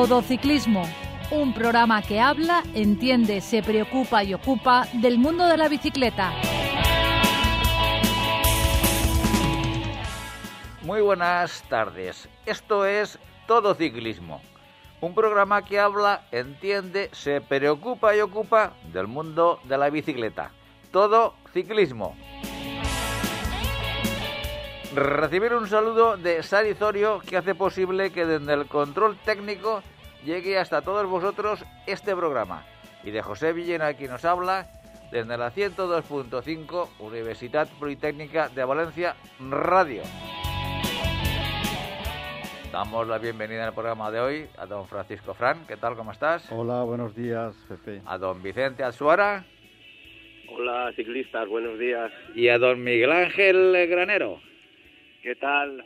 [0.00, 0.88] Todo Ciclismo,
[1.30, 6.32] un programa que habla, entiende, se preocupa y ocupa del mundo de la bicicleta.
[10.80, 12.30] Muy buenas tardes.
[12.46, 14.40] Esto es Todo Ciclismo,
[15.02, 20.50] un programa que habla, entiende, se preocupa y ocupa del mundo de la bicicleta.
[20.90, 22.16] Todo Ciclismo.
[24.94, 29.84] Recibir un saludo de Sari Zorio que hace posible que desde el control técnico
[30.24, 32.64] llegue hasta todos vosotros este programa.
[33.04, 34.66] Y de José Villena, quien nos habla,
[35.12, 39.14] desde la 102.5 Universidad Politécnica de Valencia
[39.48, 40.02] Radio.
[42.72, 45.66] Damos la bienvenida al programa de hoy a don Francisco Fran.
[45.68, 45.94] ¿Qué tal?
[45.94, 46.50] ¿Cómo estás?
[46.50, 48.02] Hola, buenos días, Pepe.
[48.06, 49.44] A don Vicente Azuara.
[50.52, 52.10] Hola, ciclistas, buenos días.
[52.34, 54.49] Y a don Miguel Ángel Granero.
[55.22, 55.84] ¿Qué tal?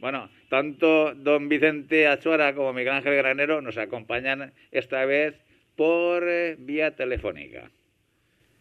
[0.00, 5.34] Bueno, tanto don Vicente Azuara como Miguel Ángel Granero nos acompañan esta vez
[5.76, 7.70] por eh, vía telefónica.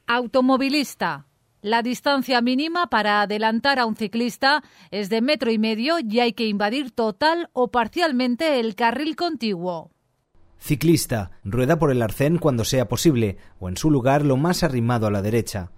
[0.07, 1.27] Automovilista.
[1.61, 6.33] La distancia mínima para adelantar a un ciclista es de metro y medio y hay
[6.33, 9.91] que invadir total o parcialmente el carril contiguo.
[10.59, 11.31] Ciclista.
[11.45, 15.11] Rueda por el arcén cuando sea posible o en su lugar lo más arrimado a
[15.11, 15.71] la derecha.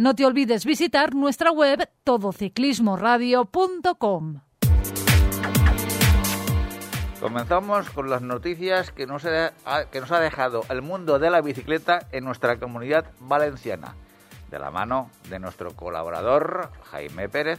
[0.00, 4.40] No te olvides visitar nuestra web todociclismoradio.com.
[7.20, 9.52] Comenzamos con las noticias que nos, ha,
[9.92, 13.94] que nos ha dejado el mundo de la bicicleta en nuestra comunidad valenciana,
[14.50, 17.58] de la mano de nuestro colaborador Jaime Pérez.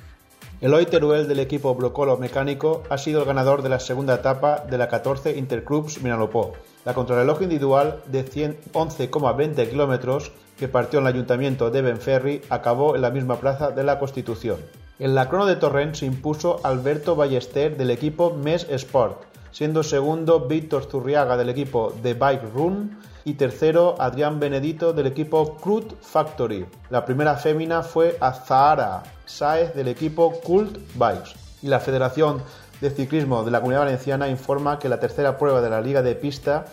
[0.61, 4.79] Eloy Teruel del equipo Brocolo Mecánico ha sido el ganador de la segunda etapa de
[4.79, 6.53] la 14 Interclubs Minalopó.
[6.85, 10.31] La contrarreloj individual de 11,20 kilómetros
[10.61, 14.57] que partió en el ayuntamiento de Benferri acabó en la misma plaza de la Constitución.
[14.99, 20.41] En la crono de Torrent se impuso Alberto Ballester del equipo MES Sport, siendo segundo
[20.41, 22.95] Víctor Zurriaga del equipo The Bike Run
[23.25, 26.67] y tercero Adrián Benedito del equipo Crut Factory.
[26.91, 31.31] La primera fémina fue Azahara Saez del equipo Cult Bikes.
[31.63, 32.39] Y la Federación
[32.81, 36.13] de Ciclismo de la Comunidad Valenciana informa que la tercera prueba de la Liga de
[36.13, 36.65] Pista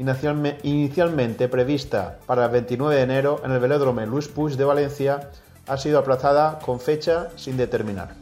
[0.00, 5.30] inicialmente prevista para el 29 de enero en el velódromo Luis Puig de Valencia
[5.66, 8.14] ha sido aplazada con fecha sin determinar.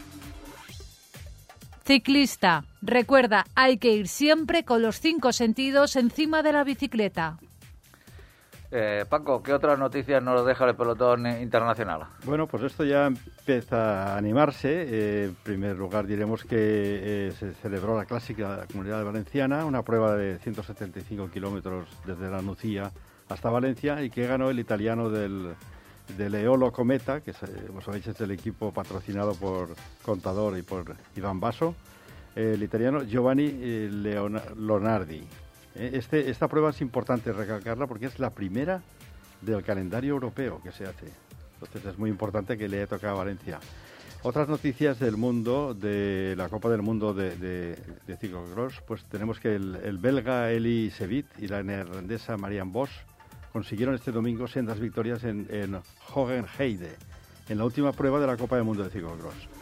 [1.84, 7.38] Ciclista, recuerda, hay que ir siempre con los cinco sentidos encima de la bicicleta.
[8.70, 12.02] Eh, Paco, ¿qué otras noticias nos deja el pelotón internacional?
[12.24, 14.68] Bueno, pues esto ya empieza a animarse.
[14.70, 19.64] Eh, en primer lugar, diremos que eh, se celebró la clásica de la Comunidad Valenciana,
[19.64, 22.90] una prueba de 175 kilómetros desde la Nucía
[23.30, 25.54] hasta Valencia y que ganó el italiano del,
[26.18, 27.32] del Eolo Cometa, que
[27.66, 29.70] como sabéis es el equipo patrocinado por
[30.02, 31.74] Contador y por Iván Basso,
[32.34, 35.26] el italiano Giovanni Leonardi.
[35.78, 38.82] Eh, este, esta prueba es importante recalcarla porque es la primera
[39.40, 41.06] del calendario europeo que se hace.
[41.54, 43.58] Entonces es muy importante que le haya tocado a Valencia.
[44.22, 49.38] Otras noticias del mundo, de la Copa del Mundo de, de, de ciclocross, pues tenemos
[49.38, 52.90] que el, belga Eli Sevit y la neerlandesa Marianne Bosch
[53.52, 55.80] consiguieron este domingo sendas victorias en, en
[57.48, 59.57] en la última prueba de la Copa del Mundo de ciclocross.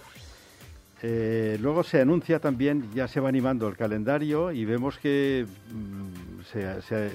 [1.08, 6.40] Eh, luego se anuncia también, ya se va animando el calendario y vemos que mm,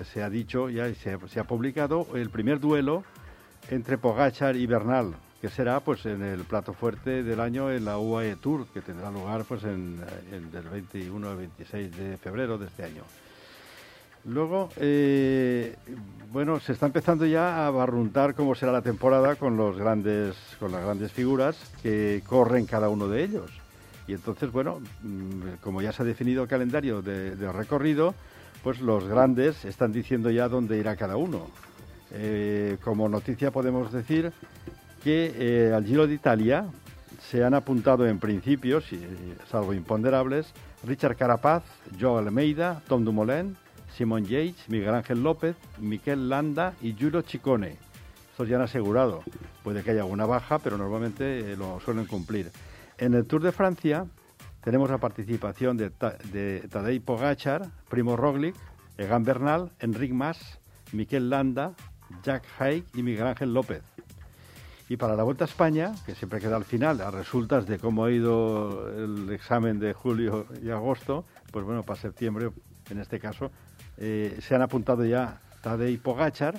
[0.06, 3.04] se, ha dicho, ya se, se, ha publicado el primer duelo
[3.70, 7.98] entre Pogachar y Bernal, que será pues en el plato fuerte del año en la
[7.98, 10.00] UAE Tour, que tendrá lugar pues del
[10.72, 13.04] 21 al 26 de febrero de este año.
[14.24, 15.76] Luego, eh,
[16.32, 20.72] bueno, se está empezando ya a barruntar cómo será la temporada con los grandes, con
[20.72, 23.61] las grandes figuras que corren cada uno de ellos.
[24.12, 28.14] Y entonces, bueno, mm, como ya se ha definido el calendario de, recorrido,
[28.62, 31.48] pues los grandes están diciendo ya dónde irá cada uno.
[32.12, 34.34] Eh, como noticia podemos decir
[35.02, 36.66] que eh, al Giro de Italia
[37.22, 39.00] se han apuntado en principio, si,
[39.50, 40.52] salvo imponderables,
[40.86, 41.64] Richard Carapaz,
[41.98, 43.56] Joe Almeida, Tom Dumoulin,
[43.96, 47.78] Simon Yates, Miguel Ángel López, Miquel Landa y Giulio Ciccone.
[48.32, 49.24] Estos ya han asegurado.
[49.64, 52.52] Puede que haya alguna baja, pero normalmente eh, lo suelen cumplir.
[53.02, 54.06] En el Tour de Francia
[54.64, 55.92] tenemos la participación de,
[56.32, 58.56] de Tadej Pogachar, Primo Roglic,
[58.96, 60.60] Egan Bernal, Enric Mas,
[60.92, 61.74] Miquel Landa,
[62.22, 63.82] Jack Haig y Miguel Ángel López.
[64.88, 68.06] Y para la Vuelta a España, que siempre queda al final, a resultas de cómo
[68.06, 72.52] ha ido el examen de julio y agosto, pues bueno, para septiembre,
[72.92, 73.50] en este caso,
[73.98, 76.54] eh, se han apuntado ya Tadej Pogachar,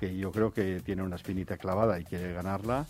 [0.00, 2.86] que yo creo que tiene una espinita clavada y quiere ganarla,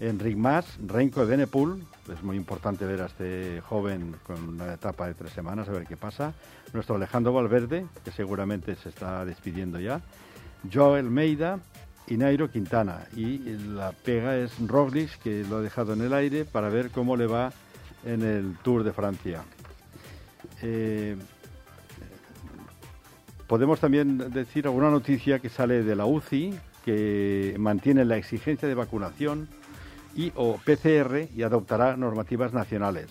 [0.00, 5.06] Enric Mas, Renko de Benepul, es muy importante ver a este joven con una etapa
[5.06, 6.32] de tres semanas, a ver qué pasa.
[6.72, 10.00] Nuestro Alejandro Valverde, que seguramente se está despidiendo ya.
[10.72, 11.58] Joao Almeida
[12.06, 13.06] y Nairo Quintana.
[13.14, 17.14] Y la pega es Roglic, que lo ha dejado en el aire para ver cómo
[17.14, 17.52] le va
[18.04, 19.42] en el Tour de Francia.
[20.62, 21.14] Eh,
[23.46, 28.74] podemos también decir alguna noticia que sale de la UCI, que mantiene la exigencia de
[28.74, 29.59] vacunación
[30.14, 33.08] y o PCR y adoptará normativas nacionales.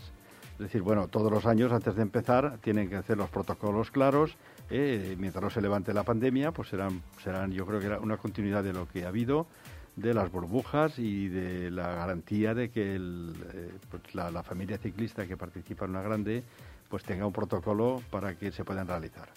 [0.54, 4.36] Es decir, bueno, todos los años antes de empezar tienen que hacer los protocolos claros.
[4.70, 8.18] Eh, mientras no se levante la pandemia, pues serán, serán, yo creo que era una
[8.18, 9.48] continuidad de lo que ha habido,
[9.96, 14.78] de las burbujas y de la garantía de que el, eh, pues la, la familia
[14.78, 16.44] ciclista que participa en una grande,
[16.90, 19.30] pues tenga un protocolo para que se puedan realizar.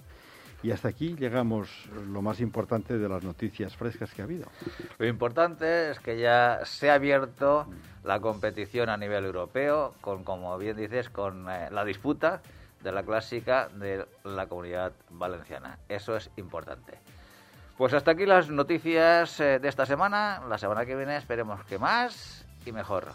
[0.63, 1.69] Y hasta aquí llegamos
[2.07, 4.47] lo más importante de las noticias frescas que ha habido.
[4.99, 7.67] Lo importante es que ya se ha abierto
[8.05, 12.43] la competición a nivel europeo, con, como bien dices, con eh, la disputa
[12.83, 15.79] de la clásica de la comunidad valenciana.
[15.89, 16.99] Eso es importante.
[17.77, 20.43] Pues hasta aquí las noticias eh, de esta semana.
[20.49, 23.13] La semana que viene esperemos que más y mejor.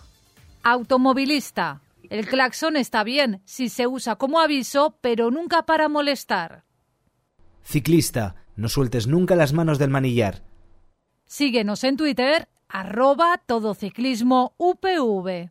[0.64, 1.82] Automovilista.
[2.10, 6.67] El claxon está bien si se usa como aviso, pero nunca para molestar.
[7.70, 10.36] Ciclista, no sueltes nunca las manos del manillar.
[11.26, 15.50] Síguenos en Twitter, arroba todociclismo UPV.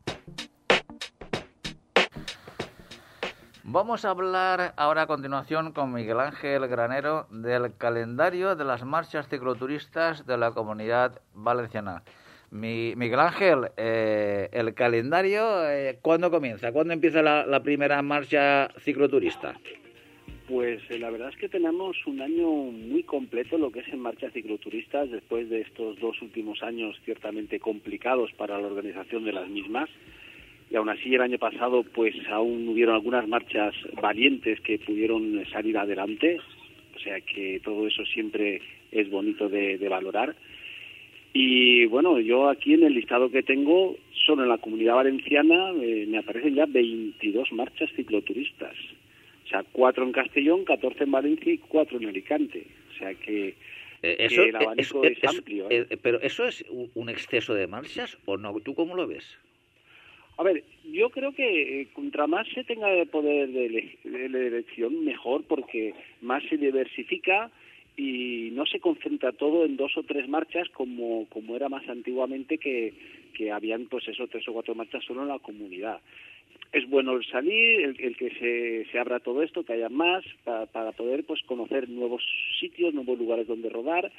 [3.65, 9.29] Vamos a hablar ahora a continuación con Miguel Ángel Granero del calendario de las marchas
[9.29, 12.03] cicloturistas de la comunidad valenciana.
[12.51, 16.73] Mi, Miguel Ángel, eh, el calendario, eh, ¿cuándo comienza?
[16.73, 19.55] ¿Cuándo empieza la, la primera marcha cicloturista?
[20.49, 23.99] Pues eh, la verdad es que tenemos un año muy completo lo que es en
[23.99, 29.49] marcha cicloturistas después de estos dos últimos años ciertamente complicados para la organización de las
[29.49, 29.91] mismas.
[30.71, 35.77] Y aún así el año pasado pues aún hubieron algunas marchas valientes que pudieron salir
[35.79, 36.39] adelante.
[36.95, 38.63] O sea que todo eso siempre
[38.93, 40.37] es bonito de, de valorar.
[41.33, 46.07] Y bueno, yo aquí en el listado que tengo, solo en la comunidad valenciana eh,
[46.09, 48.77] me aparecen ya 22 marchas cicloturistas.
[49.47, 52.67] O sea, cuatro en Castellón, 14 en Valencia y cuatro en Alicante.
[52.95, 53.55] O sea que,
[54.03, 55.71] Eh, que eso, el abanico es, amplio.
[55.71, 55.87] ¿eh?
[55.89, 56.65] eh, pero eso es
[56.95, 58.53] un exceso de marchas o no?
[58.61, 59.25] ¿Tú cómo lo ves?
[60.39, 65.05] A ver, yo creo que contra más se tenga de poder de, ele- de elección,
[65.05, 67.51] mejor, porque más se diversifica
[67.97, 72.59] y no se concentra todo en dos o tres marchas como, como era más antiguamente
[72.59, 72.93] que,
[73.33, 76.01] que habían pues eso, tres o cuatro marchas solo en la comunidad.
[76.77, 80.23] Es bueno el salir, el, el que se, se abra todo esto, que haya más,
[80.45, 82.23] pa- para poder pues conocer nuevos
[82.61, 84.13] sitios, nuevos lugares donde rodar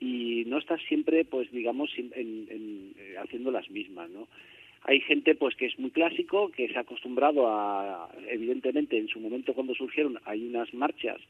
[0.00, 4.28] y no estar siempre pues digamos en- en- eh, haciendo las mismas, ¿no?
[4.84, 9.20] Hay gente pues que es muy clásico, que se ha acostumbrado a, evidentemente en su
[9.20, 11.20] momento cuando surgieron hay unas marchas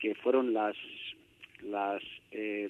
[0.00, 0.76] que fueron las
[1.62, 2.68] las eh,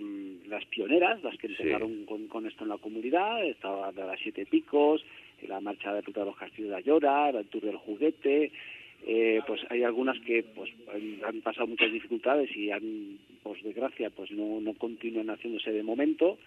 [0.48, 1.54] las pioneras, las que Sí.
[1.58, 5.02] empezaron con, con esto en la comunidad, estaba de las siete picos,
[5.46, 8.50] la marcha de Ruta de los Castillos de Ayora, el Tour del Juguete,
[9.06, 10.70] eh, pues hay algunas que pues
[11.24, 16.38] han- pasado muchas dificultades y han, por desgracia, pues no, no continúan haciéndose de momento.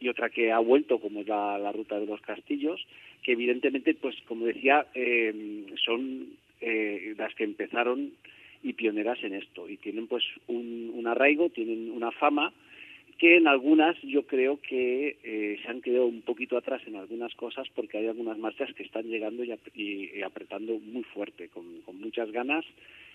[0.00, 2.84] Y otra que ha vuelto como es la, la ruta de los castillos
[3.22, 6.30] que evidentemente pues como decía eh, son
[6.60, 8.10] eh, las que empezaron
[8.64, 9.68] y pioneras en esto.
[9.68, 12.52] Y tienen pues un, un arraigo tienen una fama
[13.18, 17.34] que en algunas yo creo que eh, se han quedado un poquito atrás en algunas
[17.34, 21.82] cosas porque hay algunas marchas que están llegando y, ap- y- apretando muy fuerte con,
[21.82, 22.64] con muchas ganas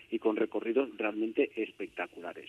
[0.09, 2.47] y con recorridos realmente espectaculares.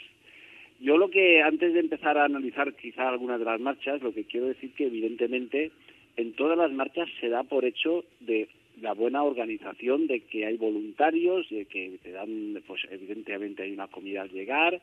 [0.80, 4.22] Yo lo que, antes de empezar a analizar quizá algunas de las marchas, lo que
[4.24, 5.72] quiero decir que evidentemente
[6.16, 8.46] en todas las marchas se da por hecho de
[8.80, 13.88] la buena organización, de que hay voluntarios, de que te dan, pues evidentemente hay una
[13.88, 14.80] comida al llegar,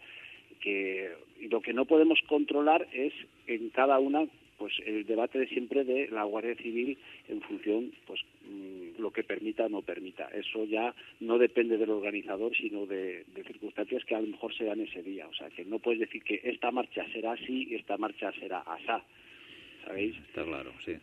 [0.61, 1.09] que
[1.49, 3.13] lo que no podemos controlar es
[3.47, 4.25] en cada una
[4.57, 6.97] pues el debate de siempre de la Guardia Civil
[7.27, 10.29] en función pues mm, lo que permita o no permita.
[10.29, 14.63] Eso ya no depende del organizador sino de, de circunstancias que a lo mejor se
[14.63, 15.27] dan ese día.
[15.27, 18.59] O sea que no puedes decir que esta marcha será así y esta marcha será
[18.59, 19.03] asá
[19.85, 20.93] sabéis Está claro, sí.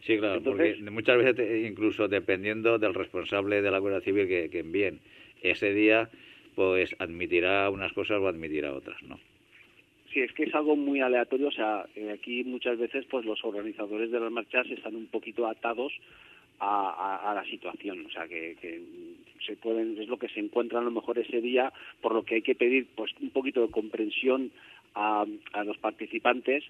[0.00, 4.26] Sí, claro, Entonces- porque muchas veces, te- incluso dependiendo del responsable de la Guardia Civil
[4.26, 5.00] que, que envíen
[5.42, 6.08] ese día,
[6.54, 9.18] pues admitirá unas cosas o admitirá otras, ¿no?
[10.12, 13.44] Sí, es que es algo muy aleatorio, o sea, eh, aquí muchas veces pues los
[13.44, 15.92] organizadores de las marchas están un poquito atados
[16.60, 18.80] a, a- la situación, o sea, que, que
[19.44, 22.36] se pueden, es lo que se encuentra a lo mejor ese día, por lo que
[22.36, 24.52] hay que pedir pues un poquito de comprensión
[24.94, 26.62] a, a los participantes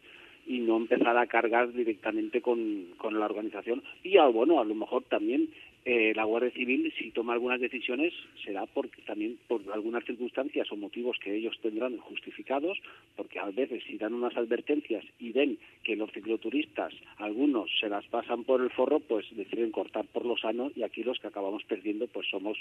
[0.47, 4.75] y no empezar a cargar directamente con, con la organización y a, bueno a lo
[4.75, 5.49] mejor también
[5.87, 10.77] eh, la Guardia Civil, si toma algunas decisiones, será porque también por algunas circunstancias o
[10.77, 12.79] motivos que ellos tendrán justificados,
[13.17, 18.07] porque a veces si dan unas advertencias y ven que los cicloturistas, algunos se las
[18.07, 21.65] pasan por el forro, pues deciden cortar por lo sano y aquí los que acabamos
[21.65, 22.57] perdiendo, pues somos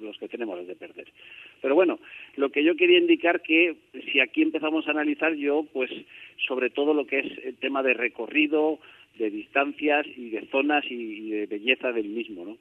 [0.00, 1.08] los que tenemos de perder.
[1.60, 1.98] Pero bueno,
[2.36, 3.74] lo que yo quería indicar que
[4.12, 5.90] si aquí empezamos a analizar yo, pues
[6.46, 8.78] sobre todo lo que es el tema de recorrido,
[9.18, 12.56] de distancias y de zonas y, de belleza del mismo, ¿no?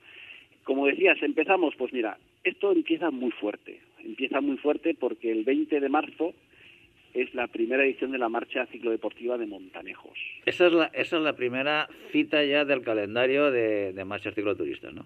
[0.64, 5.80] Como decías, empezamos, pues mira, esto empieza muy fuerte, empieza muy fuerte porque el 20
[5.80, 6.34] de marzo
[7.14, 10.18] es la primera edición de la marcha ciclodeportiva de Montanejos.
[10.46, 14.94] Esa es la, esa es la primera cita ya del calendario de, de marchas cicloturistas,
[14.94, 15.06] ¿no?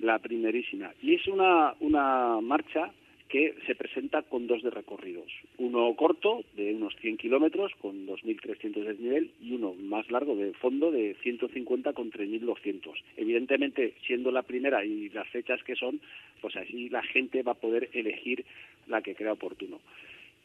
[0.00, 0.92] La primerísima.
[1.02, 2.92] Y es una, una marcha
[3.28, 5.30] que se presenta con dos de recorridos.
[5.58, 10.52] Uno corto, de unos 100 kilómetros, con 2.300 de nivel, y uno más largo, de
[10.54, 12.94] fondo, de 150 con 3.200.
[13.16, 16.00] Evidentemente, siendo la primera y las fechas que son,
[16.40, 18.44] pues así la gente va a poder elegir
[18.86, 19.80] la que crea oportuno.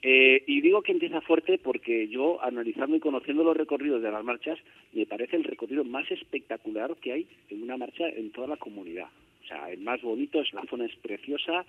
[0.05, 4.23] Eh, y digo que empieza fuerte porque yo, analizando y conociendo los recorridos de las
[4.25, 4.59] marchas,
[4.91, 9.07] me parece el recorrido más espectacular que hay en una marcha en toda la comunidad.
[9.43, 11.65] O sea, el más bonito, es la zona es preciosa,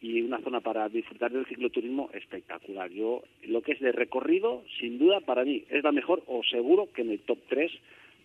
[0.00, 2.90] y una zona para disfrutar del cicloturismo espectacular.
[2.90, 6.88] Yo, lo que es de recorrido, sin duda, para mí es la mejor o seguro
[6.92, 7.72] que en el top 3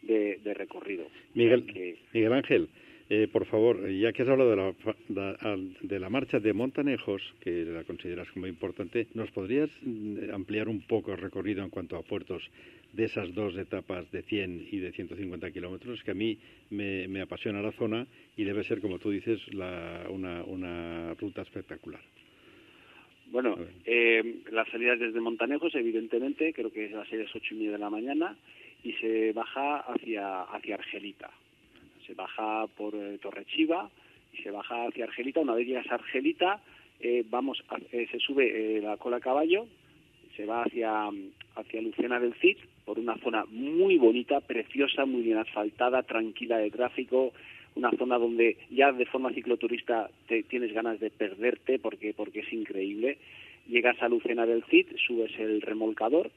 [0.03, 1.05] de, recorrido.
[1.33, 1.63] Miguel,
[2.13, 2.69] Miguel Ángel,
[3.15, 4.73] eh, por favor, ya que has hablado de
[5.09, 10.67] la, de la marcha de Montanejos, que la consideras como importante, ¿nos podrías mm, ampliar
[10.67, 12.41] un poco el recorrido en cuanto a puertos
[12.91, 16.39] de esas dos etapas de 100 y de 150 kilómetros, que a mí
[16.71, 19.39] me, apasiona la zona y debe ser, como tú dices,
[20.09, 22.01] una, una ruta espectacular.
[23.27, 27.57] Bueno, eh, las salidas desde Montanejos, evidentemente, creo que es a las 6, 8 y
[27.57, 28.37] media de la mañana,
[28.83, 31.29] y se baja hacia, hacia Argelita.
[32.05, 33.89] Se baja por eh, Torrechiva
[34.33, 35.39] y se baja hacia Argelita.
[35.39, 36.61] Una vez llegas a Argelita,
[36.99, 39.67] eh, vamos eh, se sube la cola a caballo,
[40.35, 41.09] se va hacia,
[41.55, 46.71] hacia Luciana del Cid, por una zona muy bonita, preciosa, muy bien asfaltada, tranquila de
[46.71, 47.33] tráfico,
[47.75, 52.53] una zona donde ya de forma cicloturista te tienes ganas de perderte porque, porque es
[52.53, 53.17] increíble.
[53.67, 56.31] Llegas a Lucena del Cid, subes el remolcador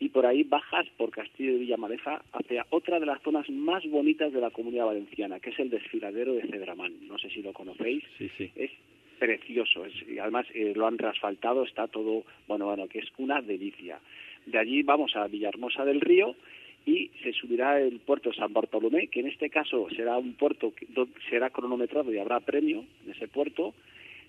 [0.00, 4.32] y por ahí bajas por Castillo de Villamaleja hacia otra de las zonas más bonitas
[4.32, 6.94] de la comunidad valenciana, que es el desfiladero de Cedramán.
[7.06, 8.02] No sé si lo conocéis.
[8.16, 8.50] Sí, sí.
[8.56, 8.70] Es
[9.18, 9.84] precioso.
[10.08, 14.00] y además eh, lo han reasfaltado, está todo, bueno, bueno, que es una delicia.
[14.46, 16.34] De allí vamos a Villahermosa del Río
[16.86, 20.86] y se subirá el puerto San Bartolomé, que en este caso será un puerto que
[21.28, 23.74] será cronometrado y habrá premio en ese puerto.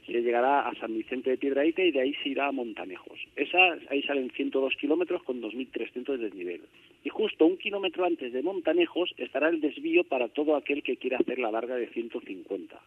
[0.05, 3.19] Se llegará a San Vicente de Piedraíta y de ahí se irá a Montanejos.
[3.35, 6.61] Esa, ahí salen 102 kilómetros con 2.300 de desnivel.
[7.03, 11.17] Y justo un kilómetro antes de Montanejos estará el desvío para todo aquel que quiera
[11.17, 12.79] hacer la larga de 150.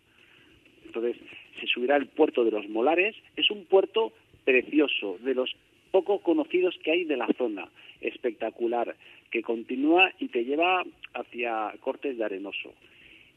[0.87, 1.17] Entonces
[1.61, 3.17] se subirá el puerto de los Molares.
[3.37, 4.13] Es un puerto
[4.45, 5.55] precioso, de los
[5.91, 7.69] poco conocidos que hay de la zona,
[8.01, 8.97] espectacular,
[9.31, 12.75] que continúa y te lleva hacia Cortes de Arenoso.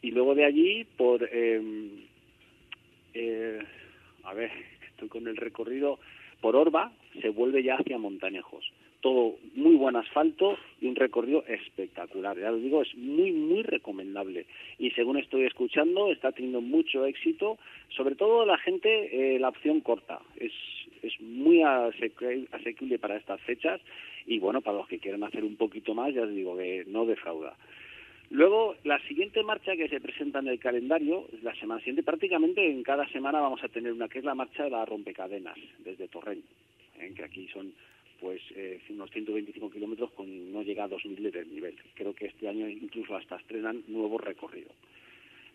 [0.01, 1.27] Y luego de allí, por...
[1.31, 2.07] Em,
[3.19, 3.59] eh,
[4.23, 4.51] a ver,
[4.89, 5.99] estoy con el recorrido,
[6.41, 8.71] por Orba, se vuelve ya hacia Montanejos.
[9.01, 12.37] Todo muy buen asfalto y un recorrido espectacular.
[12.37, 14.45] Ya lo digo, es muy, muy recomendable.
[14.79, 17.57] Y según estoy escuchando, está teniendo mucho éxito.
[17.95, 20.19] Sobre todo la gente, eh, la opción corta.
[20.35, 20.51] Es
[21.01, 23.81] es muy asequible para estas fechas
[24.25, 27.05] y bueno, para los que quieran hacer un poquito más, ya os digo que no
[27.05, 27.55] defrauda.
[28.29, 32.83] Luego, la siguiente marcha que se presenta en el calendario, la semana siguiente, prácticamente en
[32.83, 36.43] cada semana vamos a tener una que es la marcha de la rompecadenas, desde Torrent,
[36.99, 37.73] en que aquí son
[38.19, 41.75] pues eh, unos 125 kilómetros con no llega a 2.000 de nivel.
[41.93, 44.71] Creo que este año incluso hasta estrenan nuevo recorrido.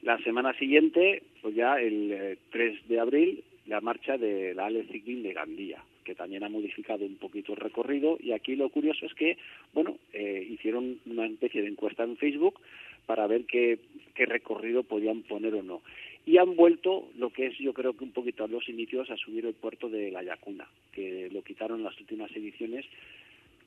[0.02, 4.84] La semana siguiente, pues ya el 3 eh, de abril, la marcha de la Ale
[4.84, 8.18] Cycling de Gandía, que también ha modificado un poquito el recorrido.
[8.20, 9.36] Y aquí lo curioso es que,
[9.72, 12.60] bueno, eh, hicieron una especie de encuesta en Facebook
[13.06, 13.78] para ver qué,
[14.14, 15.82] qué recorrido podían poner o no.
[16.24, 19.16] Y han vuelto, lo que es yo creo que un poquito a los inicios, a
[19.16, 22.86] subir el puerto de La Yacuna, que lo quitaron las últimas ediciones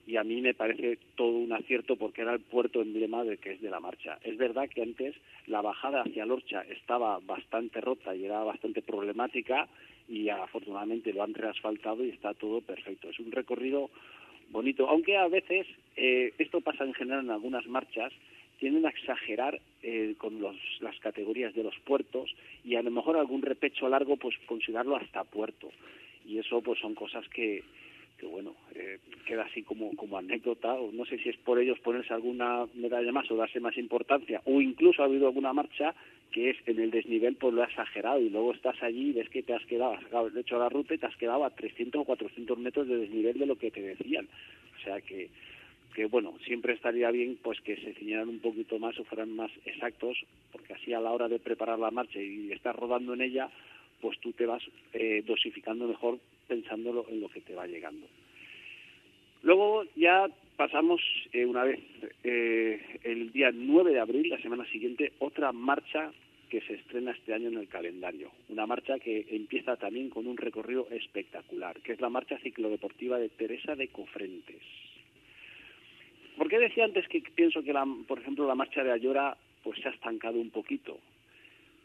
[0.07, 3.53] y a mí me parece todo un acierto porque era el puerto emblema de que
[3.53, 4.19] es de la marcha.
[4.23, 5.15] Es verdad que antes
[5.47, 9.67] la bajada hacia Lorcha estaba bastante rota y era bastante problemática
[10.07, 13.09] y afortunadamente lo han reasfaltado y está todo perfecto.
[13.09, 13.89] Es un recorrido
[14.49, 18.13] bonito, aunque a veces eh, esto pasa en general en algunas marchas,
[18.59, 22.33] tienden a exagerar eh, con las categorías de los puertos
[22.63, 25.69] y a lo mejor algún repecho largo pues considerarlo hasta puerto
[26.25, 27.63] y eso pues son cosas que
[28.17, 31.79] que bueno, eh, queda así como, como anécdota, o no sé si es por ellos
[31.79, 35.93] ponerse alguna medalla más o darse más importancia, o incluso ha habido alguna marcha
[36.31, 39.29] que es en el desnivel pues lo ha exagerado y luego estás allí y ves
[39.29, 42.05] que te has quedado, has hecho la ruta y te has quedado a 300 o
[42.05, 44.27] 400 metros de desnivel de lo que te decían.
[44.77, 45.29] O sea que,
[45.93, 49.51] que bueno, siempre estaría bien pues que se ciñeran un poquito más o fueran más
[49.65, 50.17] exactos,
[50.51, 53.49] porque así a la hora de preparar la marcha y estar rodando en ella,
[54.01, 54.61] pues tú te vas
[54.93, 58.07] eh, dosificando mejor pensándolo en lo que te va llegando.
[59.41, 61.01] Luego ya pasamos
[61.33, 61.79] eh, una vez
[62.23, 66.11] eh, el día 9 de abril, la semana siguiente, otra marcha
[66.49, 68.31] que se estrena este año en el calendario.
[68.49, 73.29] Una marcha que empieza también con un recorrido espectacular, que es la marcha ciclodeportiva de
[73.29, 74.61] Teresa de Cofrentes.
[76.37, 79.79] ¿Por qué decía antes que pienso que, la, por ejemplo, la marcha de Ayora pues
[79.79, 80.99] se ha estancado un poquito?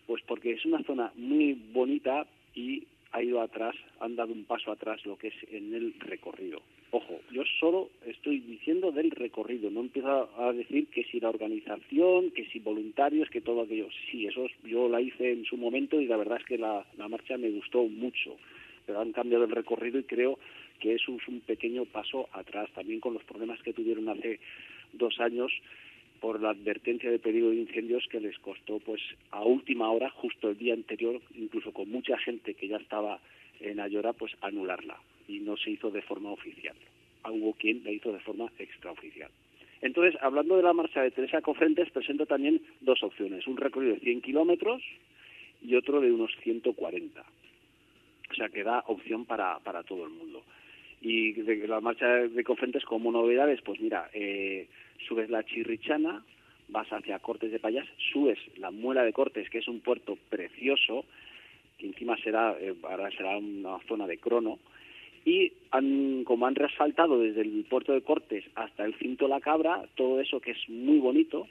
[0.06, 4.72] Pues porque es una zona muy bonita y ha ido atrás, han dado un paso
[4.72, 6.60] atrás lo que es en el recorrido.
[6.92, 12.32] Ojo, yo solo estoy diciendo del recorrido, no empiezo a decir que si la organización,
[12.32, 13.86] que si voluntarios, que todo aquello.
[14.10, 17.06] Sí, eso yo la hice en su momento y la verdad es que la, la
[17.06, 18.36] marcha me gustó mucho,
[18.86, 20.40] pero han cambiado el recorrido y creo
[20.80, 24.40] que eso es un pequeño paso atrás, también con los problemas que tuvieron hace
[24.92, 25.52] dos años
[26.18, 30.50] por la advertencia de peligro de incendios que les costó pues a última hora, justo
[30.50, 33.20] el día anterior, incluso con mucha gente que ya estaba
[33.60, 34.98] en Ayora, pues anularla
[35.30, 36.76] y no se hizo de forma oficial.
[37.22, 39.30] Ah, hubo quien la hizo de forma extraoficial.
[39.82, 44.00] Entonces, hablando de la marcha de Teresa Cofrentes, presento también dos opciones, un recorrido de
[44.00, 44.82] 100 kilómetros
[45.62, 47.24] y otro de unos 140.
[48.30, 50.42] O sea, que da opción para, para todo el mundo.
[51.00, 54.68] Y de la marcha de Cofrentes como novedades, pues mira, eh,
[55.08, 56.22] subes la Chirrichana,
[56.68, 61.06] vas hacia Cortes de Payas, subes la Muela de Cortes, que es un puerto precioso,
[61.78, 64.58] que encima será, eh, ahora será una zona de crono,
[65.24, 69.82] y han, como han reasfaltado desde el puerto de Cortes hasta el Cinto La Cabra,
[69.96, 71.46] todo eso que es muy bonito,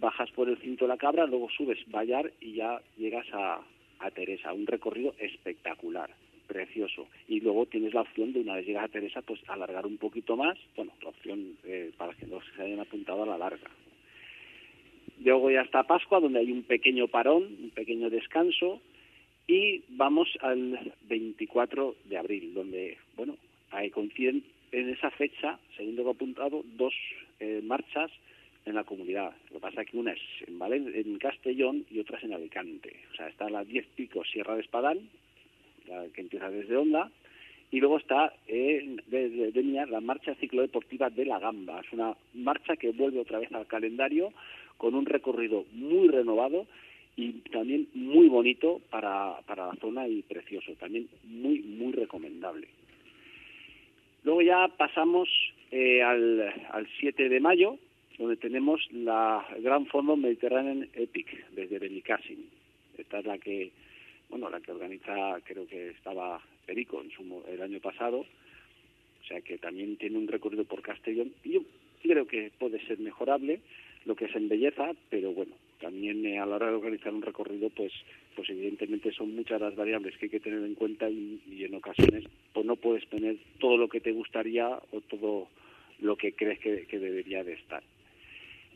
[0.00, 3.60] bajas por el Cinto La Cabra, luego subes Vallar y ya llegas a,
[4.00, 6.10] a Teresa, un recorrido espectacular
[6.46, 7.06] precioso.
[7.28, 10.36] Y luego tienes la opción de una vez llegas a Teresa, pues alargar un poquito
[10.36, 13.70] más, bueno, la opción eh, para que no se hayan apuntado a la larga.
[15.22, 18.80] Luego ya está Pascua, donde hay un pequeño parón, un pequeño descanso,
[19.46, 23.36] y vamos al 24 de abril, donde, bueno,
[23.70, 26.94] ahí coinciden en esa fecha, según tengo apuntado, dos
[27.40, 28.10] eh, marchas
[28.64, 29.32] en la comunidad.
[29.48, 32.96] Lo que pasa es que una es en, en Castellón y otra es en Alicante.
[33.12, 34.98] O sea, está la 10 Picos Sierra de Espadán,
[35.86, 37.10] la que empieza desde Onda,
[37.70, 41.80] y luego está desde de, la marcha ciclodeportiva de la Gamba.
[41.80, 44.32] Es una marcha que vuelve otra vez al calendario
[44.76, 46.66] con un recorrido muy renovado
[47.16, 52.68] y también muy bonito para, para la zona y precioso, también muy, muy recomendable.
[54.24, 55.28] Luego ya pasamos
[55.70, 57.78] eh, al, al 7 de mayo,
[58.18, 62.38] donde tenemos la Gran Fondo Mediterranean Epic desde Benicassim.
[62.96, 63.70] Esta es la que
[64.28, 69.40] bueno, la que organiza, creo que estaba Perico en su, el año pasado, o sea
[69.42, 71.32] que también tiene un recorrido por Castellón.
[71.44, 71.60] Y yo
[72.02, 73.60] creo que puede ser mejorable
[74.04, 77.22] lo que es en belleza, pero bueno, también eh, a la hora de organizar un
[77.22, 77.92] recorrido, pues,
[78.34, 82.24] pues evidentemente son muchas las variables que hay que tener en cuenta y, en ocasiones
[82.52, 85.48] pues no puedes tener todo lo que te gustaría o todo
[86.00, 87.82] lo que crees que, que debería de estar.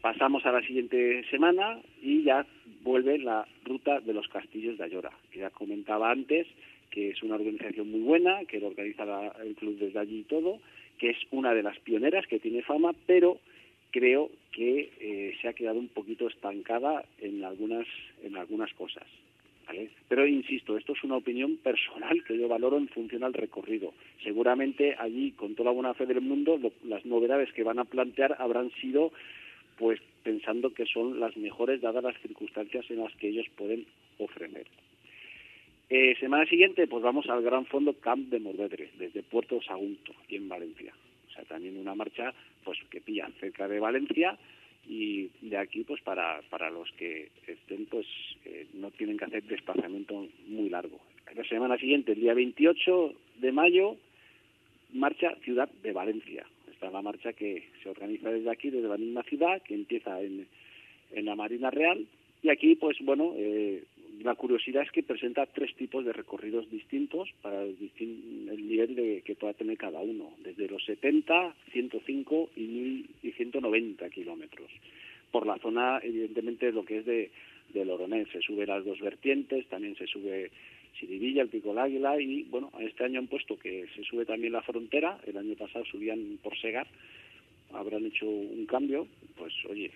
[0.01, 2.47] Pasamos a la siguiente semana y ya
[2.83, 6.47] vuelve la ruta de los castillos de Ayora, que ya comentaba antes,
[6.91, 10.61] que es una organización muy buena, que lo organiza el club desde allí y todo,
[10.99, 13.39] que es una de las pioneras, que tiene fama, pero
[13.91, 17.87] creo que eh, se ha quedado un poquito estancada en algunas,
[18.23, 19.05] en algunas cosas.
[19.67, 19.91] ¿Vale?
[20.09, 23.93] Pero insisto, esto es una opinión personal que yo valoro en función al recorrido.
[24.25, 28.37] Seguramente allí, con toda la buena fe del mundo, las novedades que van a plantear
[28.39, 29.13] habrán sido
[29.77, 33.87] pues pensando que son las mejores dadas las circunstancias en las que ellos pueden
[34.19, 34.67] ofrecer.
[35.91, 40.37] Eh, semana siguiente, pues vamos al Gran Fondo Camp de Morvedre, desde Puerto Sagunto, aquí
[40.37, 40.93] en Valencia.
[41.45, 42.33] También una marcha
[42.65, 44.39] pues que pilla cerca de Valencia
[44.89, 48.07] y de aquí pues para, para los que estén pues
[48.45, 51.01] eh, no tienen que hacer desplazamiento muy largo.
[51.35, 53.97] La semana siguiente, el día 28 de mayo,
[54.93, 56.47] marcha Ciudad de Valencia.
[56.73, 60.47] Está la marcha que se organiza desde aquí, desde la misma ciudad, que empieza en,
[61.13, 62.07] en la Marina Real.
[62.43, 63.85] Y aquí, pues bueno, eh,
[64.23, 69.23] la curiosidad es que presenta tres tipos de recorridos distintos para el, el nivel de,
[69.25, 74.71] que pueda tener cada uno, desde los 70, 105 y, y 190 kilómetros.
[75.31, 77.31] Por la zona, evidentemente, lo que es de,
[77.73, 80.51] del Oronés, se sube las dos vertientes, también se sube
[80.99, 84.53] Sirivilla, el Pico del Águila y bueno, este año han puesto que se sube también
[84.53, 86.87] la frontera, el año pasado subían por Segar,
[87.73, 89.91] habrán hecho un cambio, pues oye,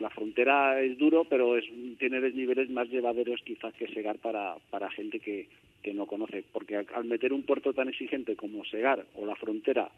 [0.00, 1.64] la frontera es duro, pero es,
[1.98, 5.48] tiene desniveles más llevaderos quizás que Segar para, para gente que,
[5.82, 9.90] que no conoce, porque al meter un puerto tan exigente como Segar o la frontera,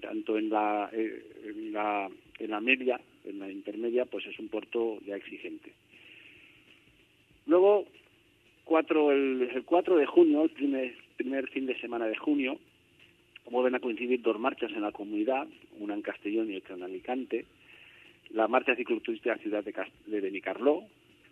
[0.00, 4.48] tanto en la, eh, en la, en la media, en la intermedia, pues es un
[4.48, 5.72] puerto ya exigente.
[7.46, 7.86] Luego,
[8.64, 12.58] cuatro, el, el 4 de junio, el primer, primer fin de semana de junio,
[13.50, 15.46] vuelven a coincidir dos marchas en la comunidad,
[15.78, 17.44] una en Castellón y otra en Alicante.
[18.30, 19.74] La marcha cicloturística Ciudad de,
[20.06, 20.84] de Benicarló,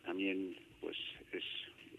[0.04, 0.96] también pues
[1.32, 1.44] es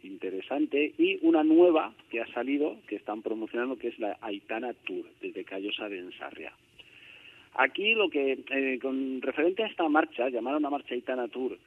[0.03, 5.05] interesante, y una nueva que ha salido, que están promocionando, que es la Aitana Tour,
[5.21, 6.51] desde Callosa de Ensarria.
[7.55, 11.57] Aquí lo que, eh, con referente a esta marcha, llamada una marcha Aitana Tour,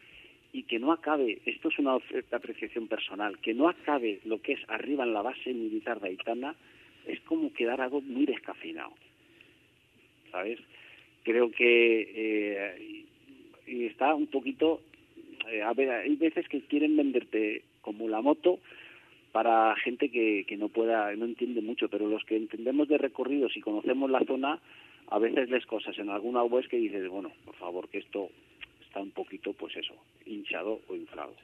[0.53, 1.99] y que no acabe, esto es una
[2.33, 6.55] apreciación personal, que no acabe lo que es arriba en la base militar de Aitana,
[7.07, 8.93] es como quedar algo muy descafeinado.
[10.31, 10.59] ¿Sabes?
[11.23, 12.96] Creo que eh,
[13.67, 14.81] y está un poquito.
[15.51, 18.59] Eh, a ver, hay veces que quieren venderte como la moto
[19.33, 23.57] para gente que, que no pueda, no entiende mucho, pero los que entendemos de recorridos
[23.57, 24.59] y conocemos la zona,
[25.09, 28.31] a veces les cosas en alguna web que dices, bueno, por favor, que esto
[29.01, 31.35] un poquito, pues eso, hinchado o inflado.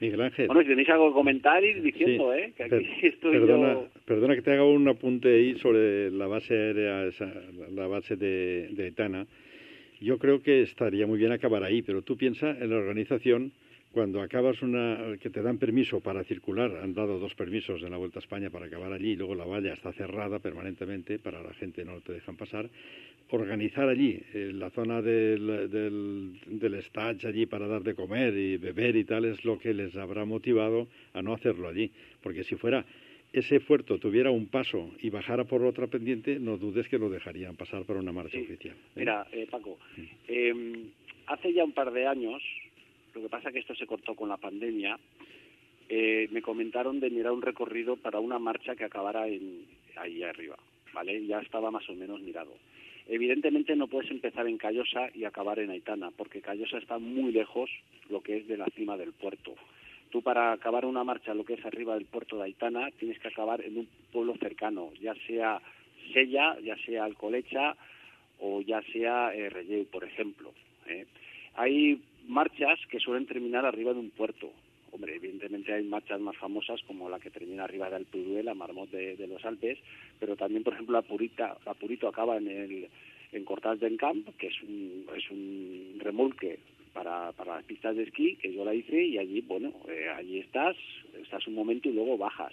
[0.00, 0.46] Miguel Ángel.
[0.48, 2.52] Bueno, si tenéis algo que comentar, ir diciendo, ¿eh?
[2.56, 3.88] Que aquí estoy perdona, yo...
[4.04, 7.08] perdona que te haga un apunte ahí sobre la base aérea,
[7.70, 9.26] la base de, de Etana.
[10.02, 13.52] Yo creo que estaría muy bien acabar ahí, pero tú piensas en la organización
[13.92, 17.98] cuando acabas una que te dan permiso para circular, han dado dos permisos en la
[17.98, 21.54] Vuelta a España para acabar allí, y luego la valla está cerrada permanentemente para la
[21.54, 22.68] gente no te dejan pasar,
[23.30, 26.84] organizar allí eh, la zona del, del, del
[27.24, 30.88] allí para dar de comer y beber y tal es lo que les habrá motivado
[31.12, 32.84] a no hacerlo allí, porque si fuera
[33.32, 37.56] ese puerto tuviera un paso y bajara por otra pendiente, no dudes que lo dejarían
[37.56, 38.76] pasar para una marcha oficial.
[38.76, 38.90] ¿eh?
[38.96, 39.78] Mira, eh, Paco,
[40.28, 40.90] eh,
[41.26, 42.42] hace ya un par de años
[43.14, 44.98] lo que pasa es que esto se cortó con la pandemia.
[45.88, 49.66] Eh, me comentaron de mirar un recorrido para una marcha que acabara en,
[49.96, 50.56] ahí arriba,
[50.94, 51.26] ¿vale?
[51.26, 52.52] Ya estaba más o menos mirado.
[53.08, 57.68] Evidentemente no puedes empezar en Callosa y acabar en Aitana, porque Callosa está muy lejos
[58.08, 59.54] lo que es de la cima del puerto.
[60.12, 63.28] Tú para acabar una marcha lo que es arriba del puerto de Aitana tienes que
[63.28, 65.58] acabar en un pueblo cercano, ya sea
[66.12, 67.74] Sella, ya sea Alcolecha
[68.38, 70.52] o ya sea eh, por ejemplo.
[70.86, 71.06] ¿eh?
[71.54, 71.98] Hay
[72.28, 74.52] marchas que suelen terminar arriba de un puerto.
[74.90, 78.90] Hombre, evidentemente hay marchas más famosas como la que termina arriba de Alpuruel, la Marmot
[78.90, 79.78] de, los Alpes,
[80.20, 82.88] pero también, por ejemplo, la Purita, la Purito acaba en el
[83.32, 86.58] en Cortals del Camp, que es un, es un remolque
[86.92, 90.38] para, para las pistas de esquí, que yo la hice, y allí, bueno, eh, allí
[90.38, 90.76] estás,
[91.20, 92.52] estás un momento y luego bajas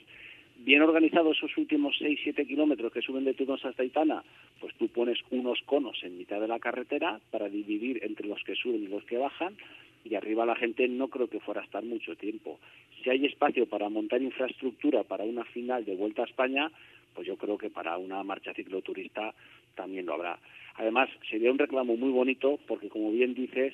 [0.60, 4.24] bien organizados esos últimos 6-7 kilómetros que suben de Tudons hasta Itana,
[4.60, 8.56] pues tú pones unos conos en mitad de la carretera para dividir entre los que
[8.56, 9.56] suben y los que bajan,
[10.04, 12.60] y arriba la gente no creo que fuera a estar mucho tiempo.
[13.02, 16.72] Si hay espacio para montar infraestructura para una final de Vuelta a España,
[17.14, 19.34] pues yo creo que para una marcha cicloturista
[19.76, 20.40] también lo habrá.
[20.76, 23.74] Además, sería un reclamo muy bonito porque, como bien dices,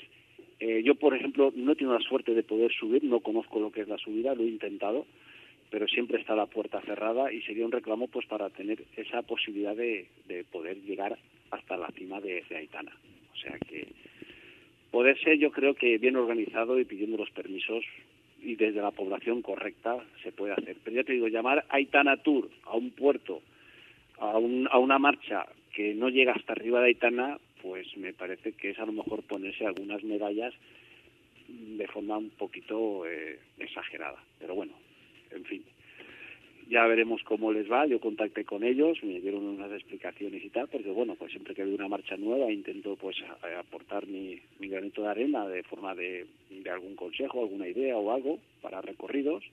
[0.59, 3.71] eh, yo, por ejemplo, no he tenido la suerte de poder subir, no conozco lo
[3.71, 5.05] que es la subida, lo he intentado,
[5.69, 9.75] pero siempre está la puerta cerrada y sería un reclamo pues para tener esa posibilidad
[9.75, 10.07] de,
[10.51, 11.17] poder llegar
[11.51, 12.95] hasta la cima de, Aitana.
[13.33, 13.87] O sea que
[14.91, 17.83] poder ser yo creo que bien organizado y pidiendo los permisos
[18.41, 20.77] y desde la población correcta se puede hacer.
[20.83, 23.41] Pero ya te digo, llamar Aitana Tour a un puerto,
[24.19, 28.51] a, un, a una marcha que no llega hasta arriba de Aitana, pues me parece
[28.51, 30.53] que es a lo mejor ponerse algunas medallas
[31.47, 34.23] de forma un poquito eh, exagerada.
[34.39, 34.73] Pero bueno,
[35.31, 35.63] en fin,
[36.69, 37.87] ya veremos cómo les va.
[37.87, 41.63] Yo contacté con ellos, me dieron unas explicaciones y tal, porque bueno, pues siempre que
[41.65, 43.17] veo una marcha nueva intento pues
[43.59, 48.37] aportar mi, granito de arena de forma de, de, algún consejo, alguna idea o algo
[48.61, 49.43] para recorridos.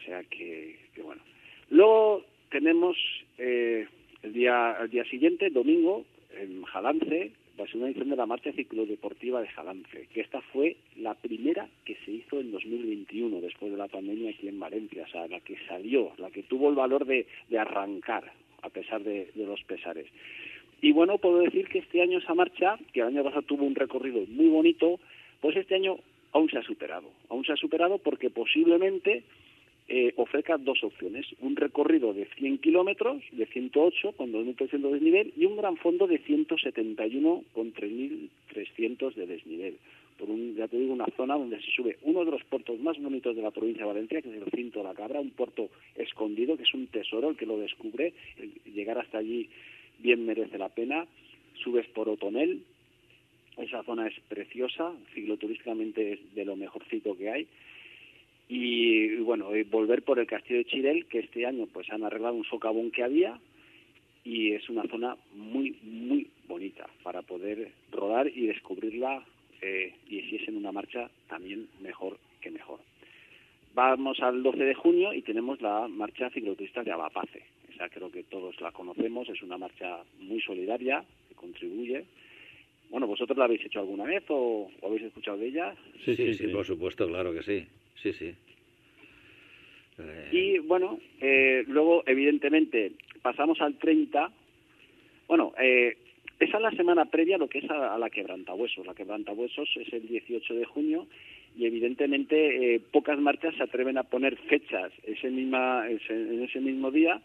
[0.00, 1.22] O sea que, que bueno.
[1.68, 2.96] Luego tenemos
[3.38, 3.88] eh,
[4.22, 6.04] el día el día siguiente, domingo,
[6.38, 10.40] en Jalance, va a ser una edición de la marcha ciclodeportiva de Jalance, que esta
[10.40, 15.04] fue la primera que se hizo en 2021, después de la pandemia aquí en Valencia,
[15.06, 19.02] o sea, la que salió, la que tuvo el valor de, de arrancar, a pesar
[19.02, 20.06] de, de los pesares.
[20.80, 23.74] Y bueno, puedo decir que este año esa marcha, que el año pasado tuvo un
[23.74, 25.00] recorrido muy bonito,
[25.40, 25.96] pues este año
[26.32, 27.08] aún se ha superado.
[27.30, 29.22] Aún se ha superado porque posiblemente
[29.86, 35.32] eh, ofrezca dos opciones, un recorrido de 100 kilómetros, de 108 con 2.300 de desnivel
[35.36, 39.76] y un gran fondo de 171 con 3.300 de desnivel.
[40.18, 42.98] por un, ya te digo, una zona donde se sube uno de los puertos más
[42.98, 45.68] bonitos de la provincia de Valencia, que es el Cinto de la Cabra, un puerto
[45.96, 48.14] escondido, que es un tesoro, el que lo descubre,
[48.72, 49.50] llegar hasta allí
[49.98, 51.06] bien merece la pena.
[51.62, 52.62] Subes por Otonel,
[53.58, 57.46] esa zona es preciosa, cicloturísticamente es de lo mejorcito que hay.
[58.48, 62.44] Y, bueno, volver por el castillo de Chirel, que este año pues han arreglado un
[62.44, 63.38] socavón que había
[64.22, 69.24] y es una zona muy, muy bonita para poder rodar y descubrirla
[69.60, 72.80] eh, y si es en una marcha también mejor que mejor.
[73.74, 77.42] Vamos al 12 de junio y tenemos la marcha cicloturista de Abapace.
[77.74, 82.04] Esa creo que todos la conocemos, es una marcha muy solidaria que contribuye
[82.94, 85.74] bueno, ¿vosotros la habéis hecho alguna vez o, habéis escuchado de ella?
[86.04, 87.66] Sí, sí, sí, por supuesto, claro que sí.
[88.02, 88.34] Sí, sí.
[90.32, 94.30] Y bueno, eh, luego, evidentemente, pasamos al 30.
[95.28, 95.96] Bueno, eh,
[96.40, 98.86] esa es la semana previa a lo que es a, la quebrantahuesos.
[98.86, 101.06] La quebrantahuesos es el 18 de junio
[101.56, 106.90] y evidentemente eh, pocas marchas se atreven a poner fechas ese misma, en ese mismo
[106.90, 107.22] día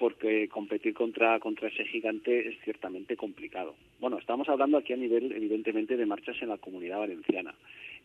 [0.00, 3.74] porque competir contra, contra ese gigante es ciertamente complicado.
[4.00, 7.54] Bueno, estamos hablando aquí a nivel, evidentemente, de marchas en la comunidad valenciana.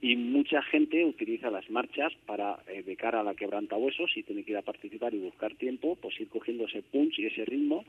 [0.01, 4.43] Y mucha gente utiliza las marchas para, eh, de cara a la quebrantahuesos, si tiene
[4.43, 7.85] que ir a participar y buscar tiempo, pues ir cogiendo ese punch y ese ritmo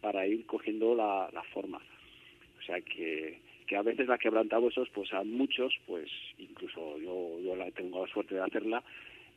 [0.00, 1.80] para ir cogiendo la, forma.
[2.58, 6.08] O sea que, que a veces la quebrantahuesos, pues a muchos, pues
[6.38, 8.84] incluso yo, yo la, tengo la suerte de hacerla,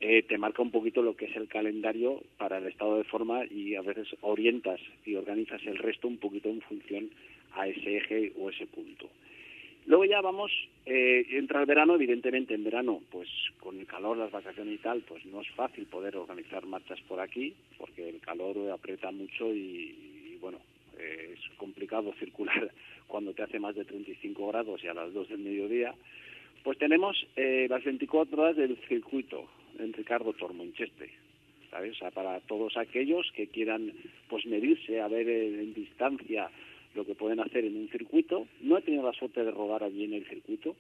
[0.04, 3.46] eh, te marca un poquito lo que es el calendario para el estado de forma
[3.46, 7.12] y a veces orientas y organizas el resto un poquito en función
[7.54, 9.10] a ese eje o ese punto.
[9.86, 10.52] Luego ya vamos,
[10.86, 13.28] eh, entra el verano, evidentemente en verano, pues
[13.60, 17.20] con el calor, las vacaciones y tal, pues no es fácil poder organizar marchas por
[17.20, 20.60] aquí, porque el calor aprieta mucho y, bueno,
[21.00, 22.72] eh, es complicado circular
[23.08, 25.94] cuando te hace más de 35 grados y a las 2 del mediodía.
[26.64, 29.48] Pues tenemos eh, las 24 horas del circuito,
[29.80, 31.10] en Ricardo Tormoncheste.
[31.72, 31.94] ¿sabes?
[31.94, 33.94] O sea, para todos aquellos que quieran
[34.30, 36.50] pues medirse, a ver en, distancia
[36.96, 38.48] lo que pueden hacer en un circuito.
[38.62, 40.76] No he tenido la suerte de rodar allí en el circuito.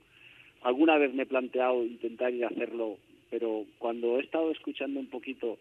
[0.61, 2.97] Alguna vez me he planteado intentar ir a hacerlo,
[3.29, 5.57] pero cuando he estado escuchando un poquito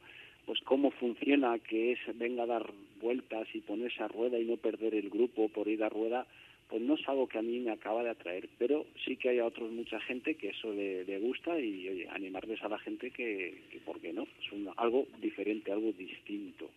[0.46, 4.56] pues cómo funciona, que es venga a dar vueltas y ponerse a rueda y no
[4.56, 6.26] perder el grupo por ir a rueda,
[6.68, 9.38] pues no es algo que a mí me acaba de atraer, pero sí que hay
[9.40, 13.54] a otros mucha gente que eso le, gusta y oye, animarles a la gente que,
[13.84, 14.22] ¿por qué no?
[14.22, 16.70] Es algo diferente, algo distinto.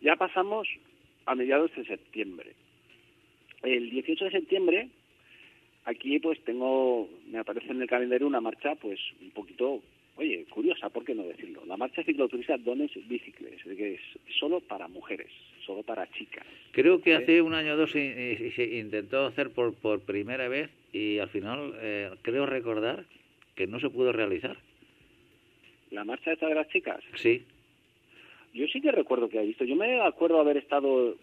[0.00, 0.68] Ya pasamos
[1.26, 2.52] a mediados de septiembre.
[3.62, 4.88] El 18 de septiembre,
[5.84, 9.82] aquí pues tengo, me aparece en el calendario una marcha pues un poquito
[10.16, 11.64] Oye, curiosa, ¿por qué no decirlo?
[11.66, 14.00] La marcha cicloturista Dones Bicicles, que es
[14.38, 15.30] solo para mujeres,
[15.64, 16.44] solo para chicas.
[16.72, 21.18] Creo que hace un año o dos se, intentó hacer por, por primera vez y
[21.18, 23.06] al final eh, creo recordar
[23.54, 24.58] que no se pudo realizar.
[25.90, 27.02] ¿La marcha esta de las chicas?
[27.14, 27.44] Sí.
[28.52, 29.64] Yo sí que recuerdo que he visto.
[29.64, 31.16] Yo me acuerdo haber estado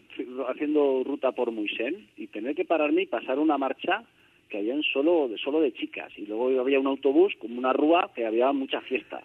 [0.48, 4.04] haciendo ruta por Muisén y tener que pararme y pasar una marcha
[4.50, 8.26] que habían solo, solo de chicas y luego había un autobús como una rúa que
[8.26, 9.22] había mucha fiesta.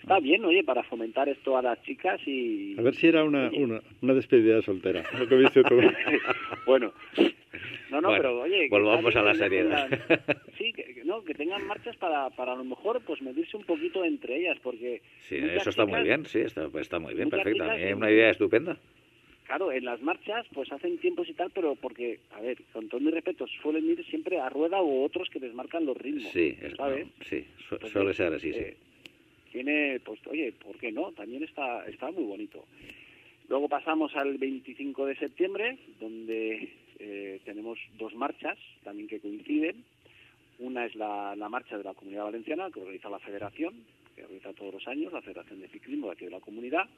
[0.00, 2.76] Está bien, oye, para fomentar esto a las chicas y...
[2.78, 5.80] A ver si era una, una, una despedida soltera, lo que viste tú.
[6.66, 6.92] bueno,
[7.92, 8.68] no, no, pero oye...
[8.68, 9.88] Volvamos a la seriedad.
[10.58, 14.04] sí, que, no, que tengan marchas para, para a lo mejor pues medirse un poquito
[14.04, 15.02] entre ellas, porque...
[15.28, 17.64] Sí, eso está muy bien, sí, está, está muy bien, perfecto.
[17.72, 18.78] Es una idea estupenda
[19.52, 23.00] claro, en las marchas pues hacen tiempos y tal, pero porque, a ver, con todo
[23.00, 26.32] mi respeto, suelen ir siempre a rueda o otros que les marcan los ritmos.
[26.32, 27.06] Sí, ¿sabes?
[27.28, 27.44] sí,
[27.92, 28.58] suele ser así, sí.
[28.58, 28.76] Eh,
[29.52, 31.12] tiene, pues, oye, ¿por qué no?
[31.12, 32.64] También está, está muy bonito.
[33.50, 36.70] Luego pasamos al 25 de septiembre, donde
[37.02, 39.84] eh, tenemos dos marchas también que coinciden.
[40.58, 43.74] Una es la, la marcha de la Comunidad Valenciana, que organiza la Federación,
[44.14, 46.88] que organiza todos los años, la Federación de Ciclismo de aquí de la comunidad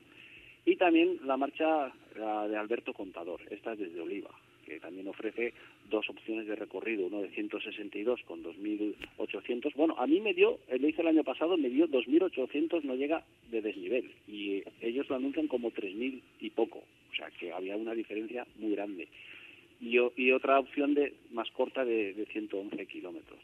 [0.64, 4.30] y también la marcha de Alberto Contador, esta es desde Oliva,
[4.64, 5.52] que también ofrece
[5.90, 9.74] dos opciones de recorrido, uno de 162 con 2.800.
[9.74, 13.24] Bueno, a mí me dio, lo hice el año pasado, me dio 2.800, no llega
[13.50, 17.92] de desnivel, y ellos lo anuncian como 3.000 y poco, o sea que había una
[17.92, 19.08] diferencia muy grande.
[19.84, 23.38] Y, y otra opción de más corta de, de 111 kilómetros.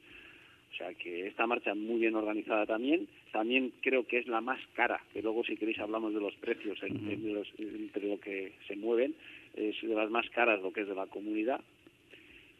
[0.72, 3.06] O sea que esta marcha muy bien organizada también.
[3.32, 6.78] También creo que es la más cara, que luego si queréis hablamos de los precios
[6.82, 9.14] entre lo que se mueven.
[9.54, 11.60] Es de las más caras lo que es de la comunidad.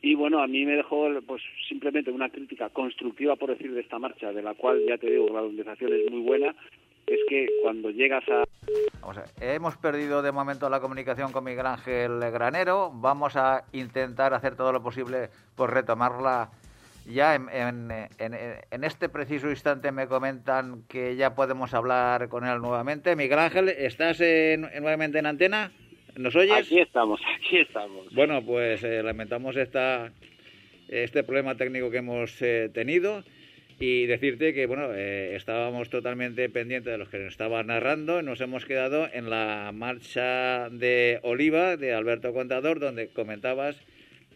[0.02, 3.98] Y bueno, a mí me dejó pues simplemente una crítica constructiva, por decir, de esta
[3.98, 6.54] marcha, de la cual ya te digo, la organización es muy buena,
[7.06, 8.44] es que cuando llegas a...
[9.00, 14.34] Vamos a hemos perdido de momento la comunicación con Miguel Ángel Granero, vamos a intentar
[14.34, 16.50] hacer todo lo posible por retomarla
[17.06, 23.16] ya en, en, este preciso instante me comentan que ya podemos hablar con él nuevamente.
[23.16, 25.72] Miguel Ángel, ¿estás nuevamente en antena?
[26.16, 26.66] ¿Nos oyes?
[26.66, 28.12] Aquí estamos, aquí estamos.
[28.14, 30.12] Bueno, pues eh, lamentamos esta,
[30.88, 33.24] este problema técnico que hemos eh, tenido
[33.80, 38.40] y decirte que bueno eh, estábamos totalmente pendientes de los que nos estaban narrando nos
[38.42, 43.80] hemos quedado en la marcha de Oliva de Alberto Contador donde comentabas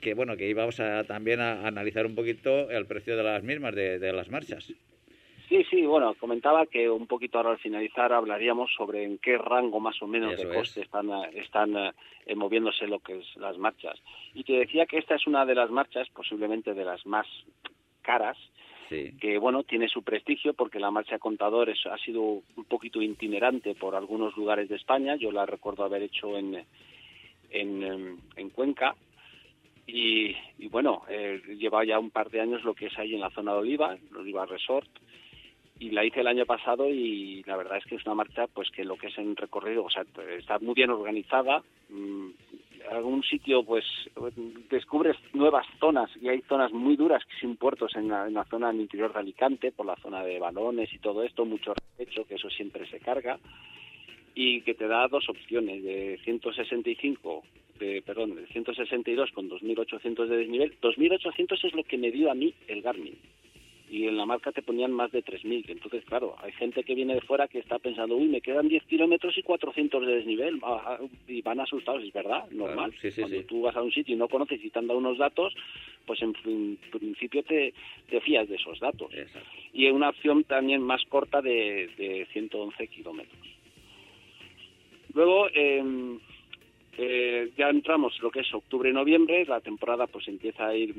[0.00, 3.74] que bueno que íbamos a, también a analizar un poquito el precio de las mismas
[3.74, 4.72] de, las marchas.
[5.48, 9.78] Sí, sí, bueno, comentaba que un poquito ahora al finalizar hablaríamos sobre en qué rango
[9.78, 14.02] más o menos de coste están, están eh, moviéndose lo que es las marchas.
[14.32, 17.26] Y te decía que esta es una de las marchas, posiblemente de las más
[18.02, 18.38] caras,
[19.20, 23.94] que bueno, tiene su prestigio porque la marcha Contadores ha sido un poquito itinerante por
[23.94, 25.16] algunos lugares de España.
[25.16, 26.64] Yo la recuerdo haber hecho en,
[27.50, 28.94] en, en Cuenca.
[29.86, 30.34] Y,
[30.68, 33.52] bueno, eh, lleva ya un par de años lo que es ahí en la zona
[33.52, 34.88] de Oliva, Oliva Resort,
[35.78, 38.70] y la hice el año pasado y la verdad es que es una marcha pues
[38.70, 40.04] que lo que es en recorrido, o sea,
[40.38, 42.28] está muy bien organizada, mm,
[42.90, 43.84] algún sitio pues
[44.70, 49.12] descubres nuevas zonas y hay zonas muy duras sin puertos en la, zona del interior
[49.12, 52.88] de Alicante, por la zona de balones y todo esto, mucho hecho que eso siempre
[52.88, 53.38] se carga
[54.34, 57.42] y que te da dos opciones de 165
[57.78, 60.80] de, perdón, de 162 con 2.800 de desnivel.
[60.80, 63.16] 2.800 es lo que me dio a mí el Garmin.
[63.90, 65.66] Y en la marca te ponían más de 3.000.
[65.68, 68.84] Entonces, claro, hay gente que viene de fuera que está pensando, uy, me quedan 10
[68.84, 70.58] kilómetros y 400 de desnivel.
[70.62, 72.94] Ah, ah, y van asustados, es verdad, normal.
[73.14, 75.54] Cuando tú vas a un sitio y no conoces y te han dado unos datos,
[76.06, 76.32] pues en,
[76.90, 77.74] principio te,
[78.08, 79.12] te, fías de esos datos.
[79.72, 83.38] Y una opción también más corta de, de 111 kilómetros.
[85.14, 86.18] Luego, eh,
[86.98, 90.94] eh, ya entramos lo que es octubre y noviembre, la temporada pues empieza a ir,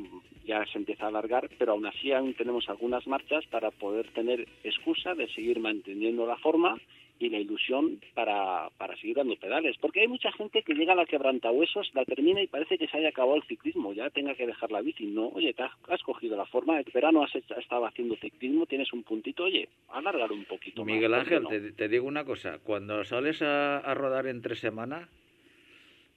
[0.46, 4.48] ya se empieza a alargar, pero aún así aún tenemos algunas marchas para poder tener
[4.64, 6.78] excusa de seguir manteniendo la forma
[7.18, 10.98] y la ilusión para, para seguir dando pedales, porque hay mucha gente que llega a
[10.98, 14.46] la quebrantahuesos, la termina y parece que se haya acabado el ciclismo, ya tenga que
[14.46, 18.18] dejar la bici, no, oye, te has, cogido la forma, el verano has, estado haciendo
[18.18, 23.04] ciclismo, tienes un puntito, oye, alargar un poquito Miguel Ángel, te, digo una cosa, cuando
[23.06, 25.08] sales a, a rodar entre semana,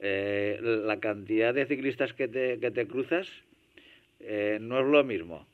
[0.00, 3.28] eh, la cantidad de ciclistas que te, que te cruzas
[4.20, 5.46] eh, no es lo mismo.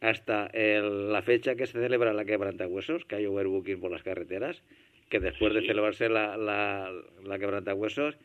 [0.00, 4.62] Hasta la fecha que se celebra la quebrantahuesos, que hay overbooking por las carreteras,
[5.10, 6.90] que después de celebrarse la, la,
[7.22, 8.16] la quebrantahuesos,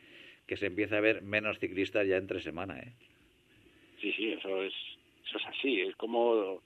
[0.46, 2.78] que se empieza a ver menos ciclistas ya entre semana.
[2.78, 2.92] ¿eh?
[4.00, 4.72] Sí, sí, eso es,
[5.26, 5.80] eso es así.
[5.82, 6.62] Es como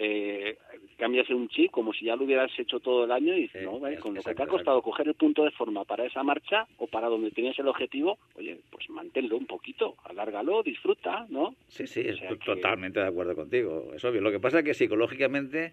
[0.00, 0.56] eh,
[0.96, 3.80] cambias un chip como si ya lo hubieras hecho todo el año y dices, no,
[3.98, 6.86] con lo que te ha costado coger el punto de forma para esa marcha o
[6.86, 11.56] para donde tenías el objetivo, oye, pues manténlo un poquito, alárgalo, disfruta, ¿no?
[11.66, 14.20] Sí, sí, estoy totalmente de acuerdo contigo, es obvio.
[14.20, 15.72] Lo que pasa es que psicológicamente...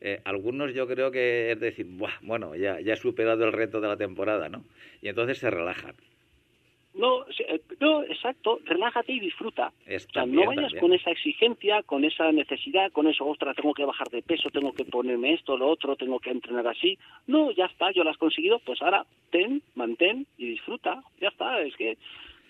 [0.00, 1.86] Eh, algunos yo creo que es decir,
[2.20, 4.64] bueno, ya, ya he superado el reto de la temporada, ¿no?
[5.00, 5.94] Y entonces se relajan.
[6.94, 9.72] No, eh, no, exacto, relájate y disfruta.
[9.86, 13.84] o sea, no vayas con esa exigencia, con esa necesidad, con eso, ostras, tengo que
[13.84, 16.96] bajar de peso, tengo que ponerme esto, lo otro, tengo que entrenar así.
[17.26, 21.02] No, ya está, yo lo has conseguido, pues ahora ten, mantén y disfruta.
[21.20, 21.98] Ya está, es que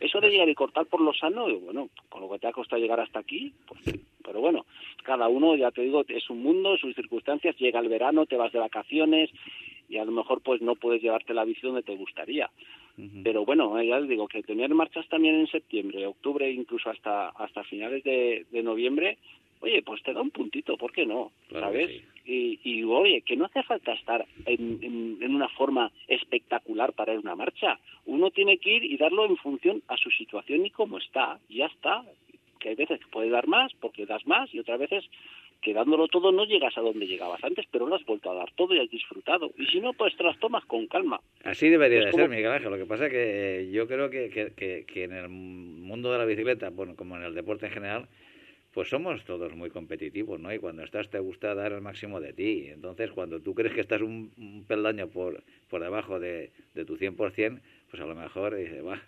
[0.00, 2.82] eso de llegar y cortar por lo sano, bueno, con lo que te ha costado
[2.82, 3.80] llegar hasta aquí, pues,
[4.22, 4.66] pero bueno,
[5.02, 8.52] cada uno, ya te digo, es un mundo, sus circunstancias, llega el verano, te vas
[8.52, 9.30] de vacaciones
[9.88, 12.50] y a lo mejor pues no puedes llevarte la bici donde te gustaría.
[13.24, 17.64] Pero bueno, ya les digo que tener marchas también en septiembre, octubre, incluso hasta hasta
[17.64, 19.18] finales de, noviembre,
[19.60, 21.32] oye, pues te da un puntito, ¿por qué no?
[21.50, 21.90] ¿Sabes?
[22.24, 24.78] Y, y, oye, que no hace falta estar en,
[25.20, 27.80] en, una forma espectacular para ir a una marcha.
[28.06, 31.40] Uno tiene que ir y darlo en función a su situación y cómo está.
[31.48, 32.04] Y ya está.
[32.60, 35.04] Que hay veces que puedes dar más porque das más y otras veces
[35.64, 38.52] que dándolo todo no llegas a donde llegabas antes, pero lo has vuelto a dar
[38.54, 39.50] todo y has disfrutado.
[39.56, 41.20] Y si no, pues te las tomas con calma.
[41.42, 42.70] Así debería de ser, Miguel Ángel.
[42.70, 46.18] Lo que pasa es que eh, yo creo que, que, que, en el mundo de
[46.18, 48.08] la bicicleta, bueno, como en el deporte en general,
[48.74, 50.52] pues somos todos muy competitivos, ¿no?
[50.52, 52.66] Y cuando estás te gusta dar el máximo de ti.
[52.68, 57.60] Entonces, cuando tú crees que estás un, peldaño por, por debajo de, de tu 100%,
[57.90, 59.00] pues a lo mejor dices, va,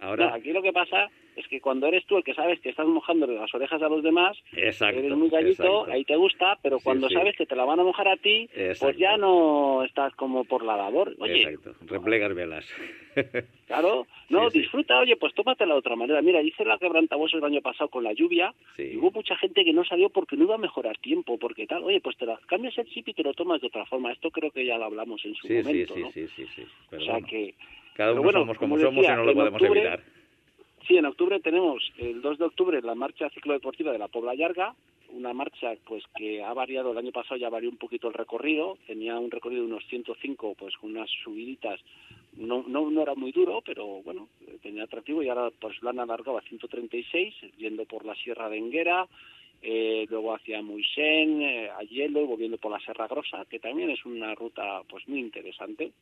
[0.00, 0.34] ahora...
[0.34, 3.26] aquí lo que pasa es que cuando eres tú el que sabes que estás mojando
[3.26, 4.80] las orejas a los demás, eres
[5.16, 8.16] muy gallito, ahí te gusta, pero cuando sabes que te la van a mojar a
[8.16, 8.48] ti,
[8.80, 11.14] pues ya no estás como por la labor.
[11.18, 12.66] Oye, exacto, replegas velas.
[13.66, 16.22] claro, no, disfruta, oye, pues tómatela de otra manera.
[16.22, 19.72] Mira, hice la quebrantahuesos el año pasado con la lluvia, y hubo mucha gente que
[19.72, 22.76] no salió porque no iba a mejorar tiempo, porque tal, oye, pues te la cambias
[22.78, 24.12] el chip y te lo tomas de otra forma.
[24.12, 26.62] Esto creo que ya lo hablamos en su momento, sí, sí, sí, sí,
[26.96, 27.54] o sea que...
[27.96, 30.00] Cada uno somos como, somos y no lo podemos evitar
[30.86, 34.72] Sí, en octubre tenemos, el 2 de octubre, la marcha ciclodeportiva de la Pobla Llarga,
[35.10, 38.76] una marcha pues que ha variado el año pasado ya varió un poquito el recorrido
[38.86, 41.80] tenía un recorrido de unos 105 pues con unas subiditas
[42.36, 44.28] no no no era muy duro pero bueno
[44.62, 48.58] tenía atractivo y ahora pues lo han alargado a 136 yendo por la Sierra de
[48.58, 49.06] Enguera
[49.62, 53.90] eh, luego hacia Muisén, eh, a Hielo y volviendo por la Serra Grosa, que también
[53.90, 55.92] es una ruta pues muy interesante.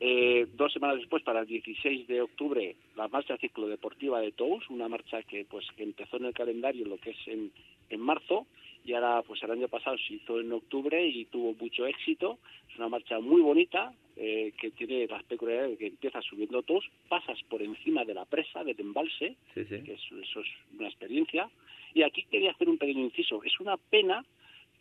[0.00, 4.88] Eh, dos semanas después, para el 16 de octubre, la marcha ciclodeportiva de Tous, una
[4.88, 7.52] marcha que pues que empezó en el calendario lo que es en,
[7.90, 8.46] en marzo
[8.84, 12.38] y ahora pues el año pasado se hizo en octubre y tuvo mucho éxito.
[12.70, 16.84] Es una marcha muy bonita eh, que tiene las peculiaridades de que empiezas subiendo Tous,
[17.08, 21.48] pasas por encima de la presa, del embalse, que eso, eso es una experiencia.
[21.94, 23.42] Y aquí quería hacer un pequeño inciso.
[23.42, 24.24] Es una pena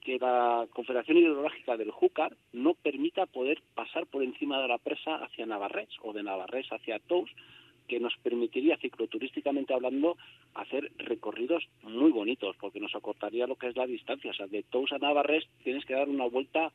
[0.04, 5.16] que la Confederación Hidrológica del Júcar no permita poder pasar por encima de la presa
[5.16, 7.30] hacia Navarrés o de Navarrés hacia Tous,
[7.88, 10.18] que nos permitiría, cicloturísticamente hablando,
[10.54, 14.32] hacer recorridos muy bonitos, porque nos acortaría lo que es la distancia.
[14.32, 16.72] O sea, de Tous a Navarrés tienes que dar una vuelta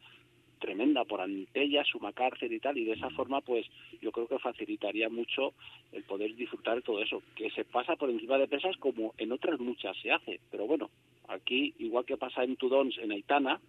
[0.58, 3.66] tremenda por Antella, Sumacárcel y tal, y de esa forma, pues
[4.02, 5.54] yo creo que facilitaría mucho
[5.92, 9.32] el poder disfrutar de todo eso, que se pasa por encima de presas como en
[9.32, 10.90] otras muchas se hace, pero bueno,
[11.28, 13.60] aquí, igual que pasa en Tudons, en Aitana,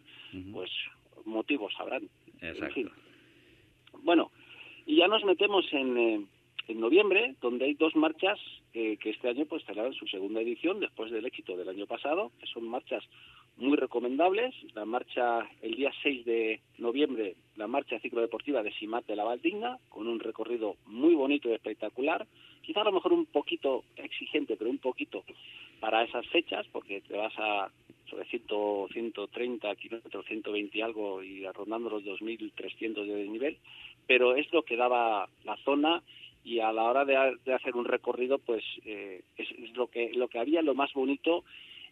[0.52, 0.72] pues
[1.26, 2.10] motivos habrán.
[2.42, 2.90] Exacto.
[4.04, 4.32] Bueno,
[4.86, 6.26] y ya nos metemos en, eh,
[6.68, 8.40] en noviembre, donde hay dos marchas
[8.74, 12.32] eh, que este año pues tendrán su segunda edición después del éxito del año pasado,
[12.40, 13.04] que son marchas
[13.60, 14.56] muy recomendables.
[14.74, 19.78] La marcha el día 6 de noviembre, la marcha ciclodeportiva de Simat de la Valdigna,
[19.90, 22.26] con un recorrido muy bonito y espectacular.
[22.62, 25.24] Quizá a lo mejor un poquito exigente, pero un poquito
[25.80, 27.70] para esas fechas, porque te vas a
[28.10, 28.44] sobre 100,
[28.92, 33.58] 130 kilómetros, 120 y algo, y rondando los 2.300 de nivel,
[34.08, 36.02] pero es lo que daba la zona
[36.44, 40.12] y a la hora de, de hacer un recorrido, pues eh, es, es, lo que
[40.14, 41.44] lo que había, lo más bonito,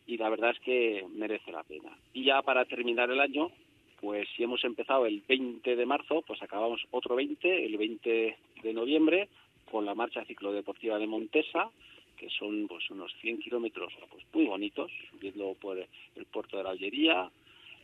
[0.08, 1.96] y la verdad es que merece la pena.
[2.14, 3.52] Y ya para terminar el año,
[4.00, 8.74] pues si hemos empezado el 20 de marzo, pues acabamos otro 20, el 20 de
[8.74, 9.28] noviembre,
[9.70, 11.70] con la marcha ciclodeportiva de Montesa,
[12.16, 16.70] que son pues unos 100 kilómetros pues muy bonitos, subiendo por el puerto de la
[16.72, 17.30] Algería,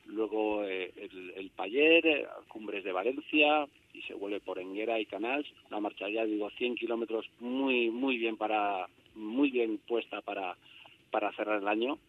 [0.05, 5.47] luego eh, el, el Payer, Cumbres de Valencia y se vuelve por Enguera y Canals,
[5.69, 10.57] una marcha ya digo 100 kilómetros muy muy bien para muy bien puesta para
[11.11, 11.99] para cerrar el año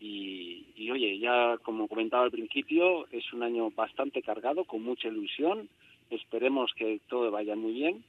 [0.00, 5.08] y, y oye ya como comentaba al principio es un año bastante cargado con mucha
[5.08, 5.68] ilusión
[6.10, 8.04] esperemos que todo vaya muy bien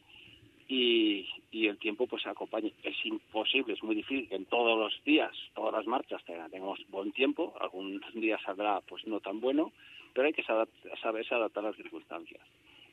[0.69, 2.71] y, y el tiempo pues acompañe.
[2.83, 7.11] Es imposible, es muy difícil que en todos los días, todas las marchas tengamos buen
[7.11, 9.71] tiempo, algún día saldrá pues no tan bueno,
[10.13, 12.41] pero hay que saberse adaptar a las circunstancias.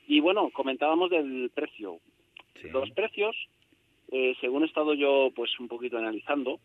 [0.07, 1.99] Y bueno, comentábamos del precio.
[2.59, 2.69] Sí.
[2.69, 3.35] Los precios,
[4.11, 6.59] eh, según he estado yo pues un poquito analizando,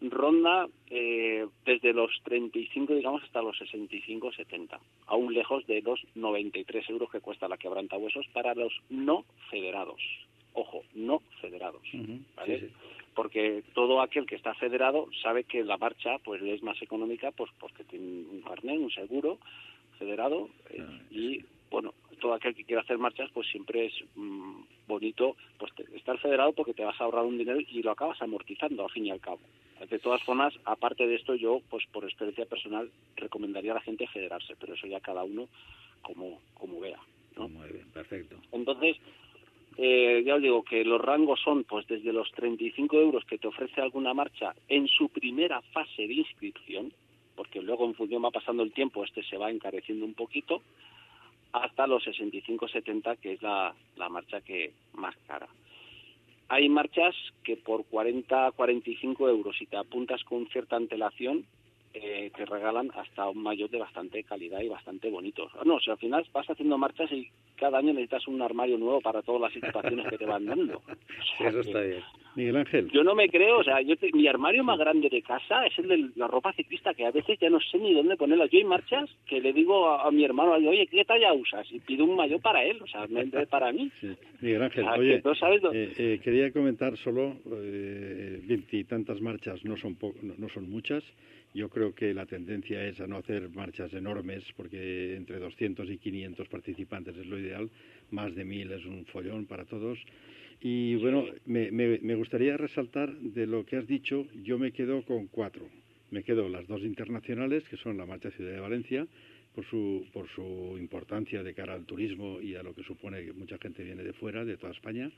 [0.00, 6.90] ronda eh, desde los 35, digamos, hasta los 65, 70, aún lejos de los 93
[6.90, 10.00] euros que cuesta la quebrantahuesos para los no federados
[10.54, 12.20] ojo, no federados, uh -huh.
[12.36, 12.60] ¿vale?
[12.60, 12.72] Sí, sí.
[13.14, 17.50] Porque todo aquel que está federado sabe que la marcha pues es más económica pues
[17.58, 19.38] porque tiene un carnet, un seguro
[19.98, 25.36] federado eh, y bueno, todo aquel que quiera hacer marchas pues siempre es mmm, bonito
[25.58, 28.90] pues estar federado porque te vas a ahorrar un dinero y lo acabas amortizando al
[28.90, 29.40] fin y al cabo.
[29.88, 34.06] De todas formas, aparte de esto, yo, pues por experiencia personal, recomendaría a la gente
[34.06, 35.48] federarse, pero eso ya cada uno
[36.02, 37.00] como, como vea.
[37.36, 37.48] ¿no?
[37.48, 38.36] Muy bien, perfecto.
[38.52, 38.98] Entonces,
[39.78, 43.48] eh, ya os digo que los rangos son pues desde los 35 euros que te
[43.48, 46.92] ofrece alguna marcha en su primera fase de inscripción,
[47.34, 50.62] porque luego en función va pasando el tiempo, este se va encareciendo un poquito,
[51.52, 55.48] hasta los 65-70, que es la, la marcha que más cara.
[56.48, 61.46] Hay marchas que por 40-45 euros, si te apuntas con cierta antelación,
[61.92, 65.50] eh, te regalan hasta un mayor de bastante calidad y bastante bonito.
[65.64, 69.22] No, si al final vas haciendo marchas y cada año necesitas un armario nuevo para
[69.22, 70.78] todas las situaciones que te van dando.
[70.78, 70.82] O
[71.38, 72.02] sea, Eso está bien.
[72.36, 72.90] Miguel Ángel.
[72.92, 75.78] Yo no me creo, o sea, yo te, mi armario más grande de casa es
[75.78, 78.46] el de la ropa ciclista, que a veces ya no sé ni dónde ponerla.
[78.46, 81.66] Yo hay marchas que le digo a, a mi hermano, oye, ¿qué talla usas?
[81.72, 83.06] Y pido un mayor para él, o sea,
[83.50, 83.90] para mí.
[84.00, 84.14] Sí.
[84.40, 89.64] Miguel Ángel, o sea, oye, no sabes eh, eh, quería comentar solo, eh, veintitantas marchas
[89.64, 91.04] no son, no, no son muchas,
[91.52, 95.98] yo creo que la tendencia es a no hacer marchas enormes, porque entre 200 y
[95.98, 97.68] 500 participantes es lo ideal.
[98.12, 99.98] Más de 1000 es un follón para todos.
[100.60, 105.02] Y bueno, me, me, me, gustaría resaltar de lo que has dicho, yo me quedo
[105.04, 105.66] con cuatro.
[106.10, 109.06] Me quedo las dos internacionales, que son la Marcha Ciudad de Valencia,
[109.54, 113.32] por su, por su importancia de cara al turismo y a lo que supone que
[113.32, 115.10] mucha gente viene de fuera, de toda España.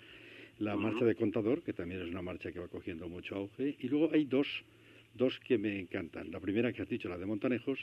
[0.59, 0.82] La uh -huh.
[0.82, 3.74] Marcha de Contador, que también es una marcha que va cogiendo mucho auge.
[3.80, 4.47] Y luego hay dos
[5.14, 6.30] dos que me encantan.
[6.30, 7.78] La primera que has dicho, la de Montanejos,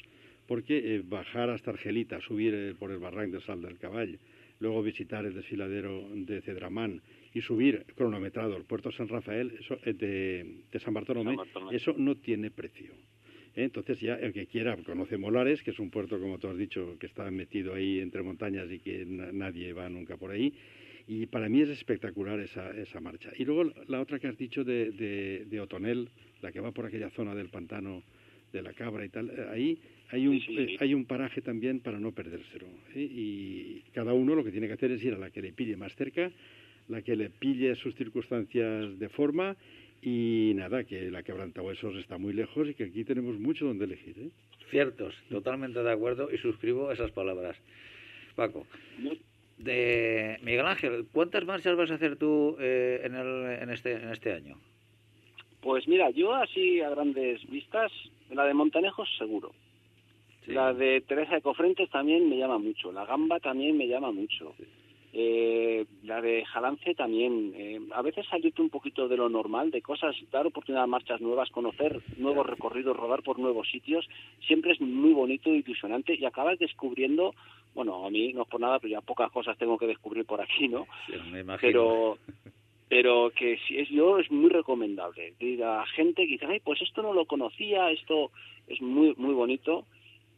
[0.48, 4.18] porque eh, bajar hasta Argelita, subir eh, por el barranco de Sal del Caballo,
[4.60, 7.02] luego visitar el desfiladero de Cedramán
[7.34, 11.38] y subir cronometrado el puerto San Rafael eso, eh, de, San, Bartolomé,
[11.72, 12.94] eso no tiene precio.
[13.56, 16.98] Entonces ya el que quiera conoce Molares, que es un puerto, como tú has dicho,
[17.00, 20.54] que está metido ahí entre montañas y que nadie va nunca por ahí.
[21.08, 23.32] Y para mí es espectacular esa, esa marcha.
[23.38, 24.92] Y luego la otra que has dicho de,
[25.50, 26.10] de, Otonel,
[26.42, 28.04] la que va por aquella zona del pantano
[28.54, 29.80] de la cabra y tal, ahí
[30.12, 32.68] hay un, eh, hay un paraje también para no perdérselo.
[32.96, 35.76] Y cada uno lo que tiene que hacer es ir a la que le pille
[35.76, 36.32] más cerca,
[36.90, 39.56] la que le pille sus circunstancias de forma
[40.02, 44.16] y nada, que la quebrantahuesos está muy lejos y que aquí tenemos mucho donde elegir.
[44.18, 44.30] ¿eh?
[44.70, 47.58] Ciertos, totalmente de acuerdo y suscribo esas palabras.
[48.36, 48.66] Paco.
[49.58, 54.10] De Miguel Ángel, ¿cuántas marchas vas a hacer tú eh, en, el, en, este, en
[54.10, 54.58] este año?
[55.62, 57.92] Pues mira, yo así a grandes vistas,
[58.32, 59.52] la de Montanejos seguro.
[60.48, 62.92] La de Teresa de Cofrentes también me llama mucho.
[62.92, 64.56] La Gamba también me llama mucho.
[65.12, 67.54] Eh, la de Jalance también.
[67.56, 71.20] Eh, a veces salirte un poquito de lo normal, de cosas, dar oportunidad a marchas
[71.20, 74.08] nuevas, conocer nuevos recorridos, rodar por nuevos sitios,
[74.46, 77.34] siempre es muy bonito y ilusionante y acabas descubriendo,
[77.74, 80.42] bueno, a mí no es por nada, pero ya pocas cosas tengo que descubrir por
[80.42, 80.86] aquí, ¿no?
[81.60, 82.18] pero
[82.88, 85.34] pero que si es yo es muy recomendable.
[85.64, 88.32] a gente que dice, ay, pues esto no lo conocía, esto
[88.68, 89.86] es muy muy bonito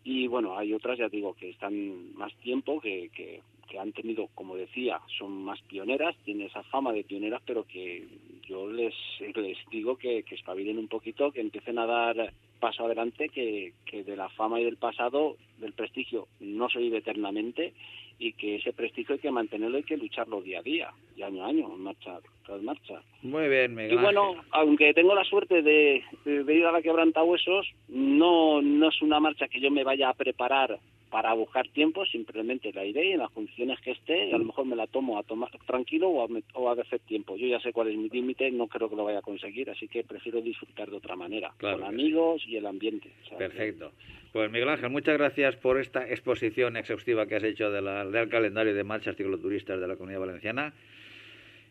[0.04, 3.42] y bueno, hay otras, ya digo, que están más tiempo, que, que,
[3.80, 8.06] han tenido, como decía, son más pioneras, tienen esa fama de pioneras, pero que
[8.48, 8.94] yo les,
[9.36, 14.04] les digo que, que espabilen un poquito, que empiecen a dar paso adelante, que, que
[14.04, 17.74] de la fama y del pasado, del prestigio, no se vive eternamente
[18.22, 21.44] y que ese prestigio hay que mantenerlo, hay que lucharlo día a día, y año
[21.44, 23.02] a año, en marcha tras marcha.
[23.24, 23.94] Muy bien, Miguel.
[23.94, 29.02] Y bueno, aunque tengo la suerte de, de, ir a la quebrantahuesos, no, no es
[29.02, 30.78] una marcha que yo me vaya a preparar
[31.12, 34.46] para buscar tiempo, simplemente la iré y en las funciones que esté, y a lo
[34.46, 37.36] mejor me la tomo a tomar tranquilo o a, o a hacer tiempo.
[37.36, 39.90] Yo ya sé cuál es mi límite, no creo que lo vaya a conseguir, así
[39.90, 43.12] que prefiero disfrutar de otra manera, con amigos y el ambiente.
[43.38, 43.92] Perfecto.
[44.32, 48.30] Pues Miguel Ángel, muchas gracias por esta exposición exhaustiva que has hecho de la, del
[48.30, 50.74] calendario de marchas cicloturistas de la Comunidad Valenciana.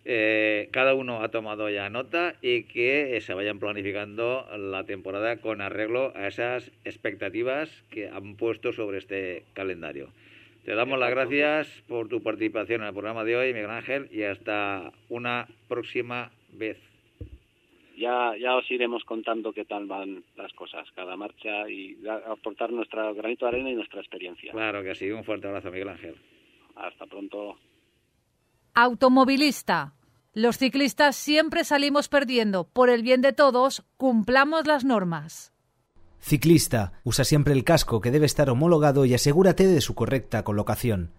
[0.04, 5.60] Eh, cada uno ha tomado ya nota y que se vayan planificando la temporada con
[5.60, 10.08] arreglo a esas expectativas que han puesto sobre este calendario.
[10.64, 14.22] Te damos las gracias por tu participación en el programa de hoy, Miguel Ángel, y
[14.22, 16.78] hasta una próxima vez
[18.00, 23.14] ya, ya os iremos contando qué tal van las cosas, cada marcha y aportar nuestro
[23.14, 24.52] granito de arena y nuestra experiencia.
[24.52, 26.14] Claro que sí, un fuerte abrazo, Miguel Ángel.
[26.76, 27.58] Hasta pronto.
[28.74, 29.94] Automovilista.
[30.32, 32.64] Los ciclistas siempre salimos perdiendo.
[32.64, 35.52] Por el bien de todos, cumplamos las normas.
[36.20, 36.92] Ciclista.
[37.02, 41.12] Usa siempre el casco que debe estar homologado y asegúrate de su correcta colocación.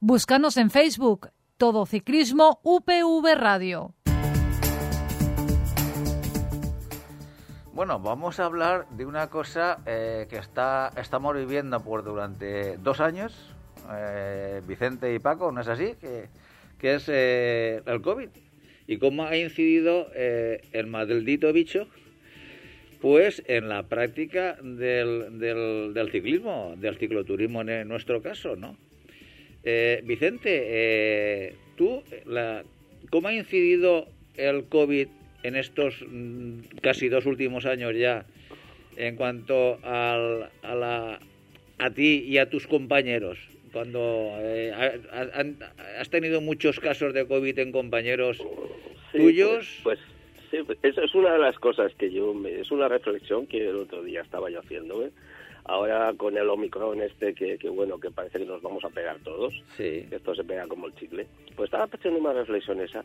[0.00, 1.30] Búscanos en Facebook.
[1.58, 3.94] Todo Ciclismo UPV Radio.
[7.74, 13.00] Bueno, vamos a hablar de una cosa eh, que está, estamos viviendo por durante dos
[13.00, 13.34] años,
[13.92, 15.94] eh, Vicente y Paco, ¿no es así?
[16.00, 16.30] Que,
[16.78, 18.28] que es eh, el COVID.
[18.86, 21.88] Y cómo ha incidido el maldito bicho
[23.00, 28.76] pues en la práctica del, del, ciclismo, del cicloturismo en nuestro caso, ¿no?
[30.04, 32.62] Vicente, tú, la,
[33.10, 35.08] ¿cómo ha incidido el COVID
[35.42, 38.26] en estos mm, casi dos últimos años ya
[38.96, 41.20] en cuanto a, la,
[41.78, 43.38] a ti y a tus compañeros?
[43.76, 44.72] Cuando eh,
[46.00, 48.42] has tenido muchos casos de COVID en compañeros
[49.12, 49.80] tuyos.
[49.82, 49.98] Pues,
[50.50, 54.02] sí, eso es una de las cosas que yo, es una reflexión que el otro
[54.02, 55.04] día estaba yo haciendo.
[55.04, 55.10] ¿eh?
[55.64, 59.18] Ahora con el Omicron este, que, que, bueno, que parece que nos vamos a pegar
[59.18, 60.06] todos, sí.
[60.10, 63.04] esto se pega como el chicle, pues estaba haciendo una reflexión esa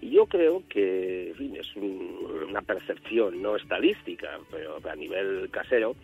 [0.00, 5.94] y yo creo que, en fin, es una percepción no estadística, pero a nivel casero,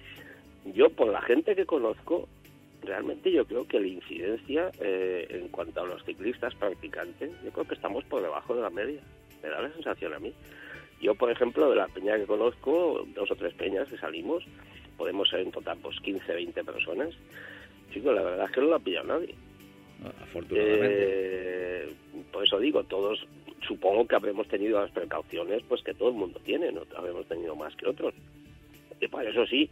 [0.72, 2.28] yo por la gente que conozco,
[2.86, 7.66] realmente yo creo que la incidencia eh, en cuanto a los ciclistas practicantes, yo creo
[7.66, 9.00] que estamos por debajo de la media.
[9.42, 10.32] Me da la sensación a mí.
[11.00, 14.44] Yo, por ejemplo, de la peña que conozco, dos o tres peñas que salimos,
[14.96, 17.10] podemos ser en total pues 15, 20 personas.
[17.92, 19.34] Chicos, la verdad es que no la ha pillado nadie.
[20.22, 20.88] Afortunadamente.
[20.90, 21.92] Eh,
[22.32, 23.26] por eso digo, todos
[23.66, 27.56] supongo que habremos tenido las precauciones pues que todo el mundo tiene, no habremos tenido
[27.56, 28.14] más que otros.
[29.00, 29.68] Y para eso sí,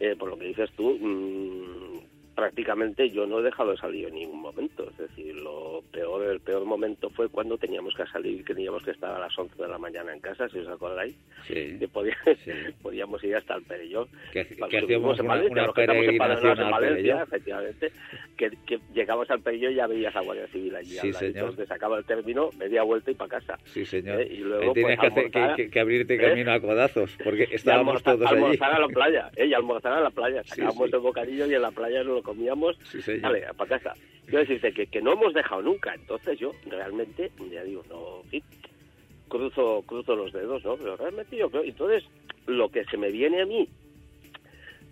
[0.00, 4.14] eh, por lo que dices tú, mm, prácticamente yo no he dejado de salir en
[4.14, 4.88] ningún momento.
[4.90, 8.92] Es decir, lo peor, el peor momento fue cuando teníamos que salir, que teníamos que
[8.92, 11.16] estar a las 11 de la mañana en casa, si os acordáis.
[11.46, 11.78] Sí.
[11.78, 11.88] Que
[12.82, 14.08] podíamos ir hasta el Perellón.
[14.32, 17.92] Que, que hacíamos una, Valencia, una peregrinación al Valencia, efectivamente.
[18.36, 20.96] Que, que llegabas al Perellón y ya veías a Guardia Civil allí.
[20.98, 21.50] Sí, señor.
[21.50, 23.58] Entonces acaba el término, media vuelta y para casa.
[23.64, 24.20] Sí, señor.
[24.20, 24.28] ¿Eh?
[24.30, 26.18] Y luego, tienes pues, que, hacer, que, abrirte ¿eh?
[26.18, 28.36] camino a codazos, porque estábamos todos allí.
[28.36, 29.46] Almorzar a la playa, ¿eh?
[29.46, 30.42] Y almorzar a la playa.
[30.44, 32.76] Sacábamos el bocadillo y en la playa nos lo comíamos.
[32.84, 33.94] Sí, Vale, para casa.
[34.24, 35.94] Quiero decirte que, que no hemos dejado nunca.
[35.94, 38.22] Entonces yo realmente, ya digo, no,
[39.28, 40.76] cruzo, cruzo los dedos, ¿no?
[40.76, 41.64] Pero realmente yo creo.
[41.64, 42.04] Entonces,
[42.46, 43.68] lo que se me viene a mí,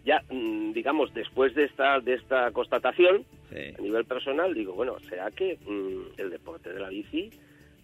[0.05, 5.31] ya, mm, digamos, después de esta, de esta constatación, a nivel personal, digo, bueno, será
[5.31, 7.31] que mm, el deporte de la bici,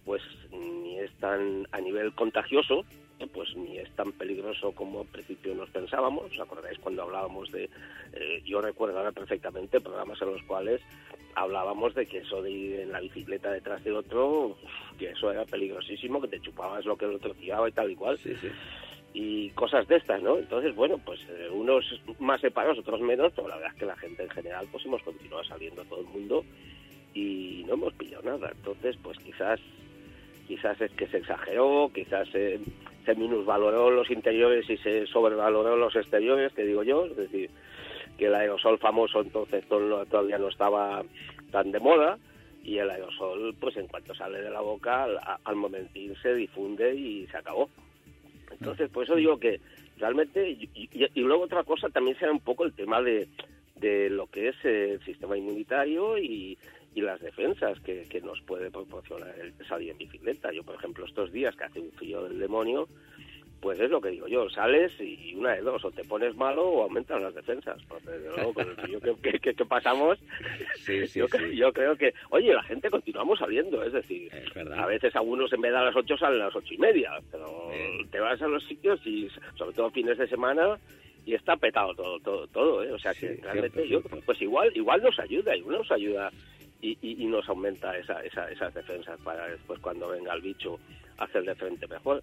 [0.05, 0.23] pues
[0.53, 2.85] ni es tan a nivel contagioso,
[3.33, 6.31] pues ni es tan peligroso como al principio nos pensábamos.
[6.31, 7.71] ¿Os acordáis cuando hablábamos de,
[8.13, 10.83] eh, yo recuerdo ahora perfectamente programas en los cuales
[11.35, 14.57] hablábamos de que eso de ir en la bicicleta detrás del otro,
[14.99, 17.95] que eso era peligrosísimo, que te chupabas lo que el otro tiraba y tal y
[17.95, 18.19] cual.
[19.13, 20.39] Y cosas de estas, ¿no?
[20.39, 21.85] Entonces, bueno, pues eh, unos
[22.19, 25.03] más separados, otros menos, pero la verdad es que la gente en general, pues hemos
[25.03, 26.45] continuado saliendo a todo el mundo
[27.15, 28.53] y no hemos pillado nada.
[28.55, 29.61] Entonces, pues quizás
[30.47, 32.61] quizás es que se exageró, quizás se,
[33.05, 37.51] se minusvaloró los interiores y se sobrevaloró los exteriores, que digo yo, es decir,
[38.19, 41.03] que el aerosol famoso entonces todavía no estaba
[41.51, 42.19] tan de moda
[42.65, 45.07] y el aerosol, pues en cuanto sale de la boca,
[45.45, 47.71] al, momentín se difunde y se acabó.
[48.51, 49.61] Entonces, por eso digo que
[49.99, 53.29] realmente, y, luego otra cosa también será un poco el tema de,
[53.77, 56.59] de lo que es el sistema inmunitario y,
[56.97, 60.51] y las defensas que, que nos puede proporcionar el salir en bicicleta.
[60.51, 62.89] Yo, por ejemplo, estos días que hace un frío del demonio,
[63.61, 66.67] pues es lo que digo yo, sales y una de dos, o te pones malo
[66.67, 67.83] o aumentan las defensas.
[67.87, 70.19] Porque luego con el frío que, que, pasamos,
[71.15, 74.33] yo, yo, creo que, oye, la gente continuamos saliendo, es decir,
[74.75, 77.11] a veces algunos en vez de a las ocho salen a las ocho y media,
[77.31, 77.71] pero
[78.11, 80.79] te vas a los sitios y sobre todo fines de semana
[81.27, 82.93] y está petado todo, todo, todo, ¿eh?
[82.93, 86.31] o sea que realmente yo, pues igual, igual nos ayuda, igual nos ayuda
[87.01, 90.79] y, nos aumenta esa, esas defensas para después cuando venga el bicho
[91.19, 92.23] hacer de frente mejor.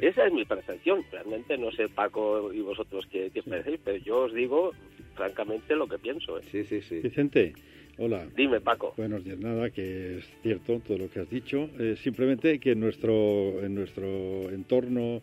[0.00, 1.04] Esa es mi percepción.
[1.10, 4.72] Realmente no sé, Paco y vosotros qué, qué pensáis, pero yo os digo
[5.14, 6.38] francamente lo que pienso.
[6.38, 6.42] ¿eh?
[6.50, 7.00] Sí, sí, sí.
[7.00, 7.52] Vicente.
[7.98, 8.26] Hola.
[8.34, 8.94] Dime, Paco.
[8.96, 9.38] Buenos días.
[9.38, 11.68] Nada, que es cierto todo lo que has dicho.
[11.78, 15.20] Eh, simplemente que en nuestro, en nuestro entorno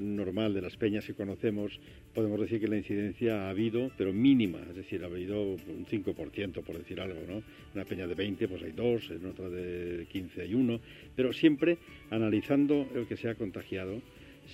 [0.00, 1.78] normal de las peñas que conocemos,
[2.14, 6.62] podemos decir que la incidencia ha habido, pero mínima, es decir, ha habido un 5%,
[6.62, 7.38] por decir algo, ¿no?
[7.38, 7.44] En
[7.74, 10.80] una peña de 20, pues hay dos, en otra de 15 hay uno,
[11.14, 11.78] pero siempre
[12.10, 14.00] analizando el que se ha contagiado,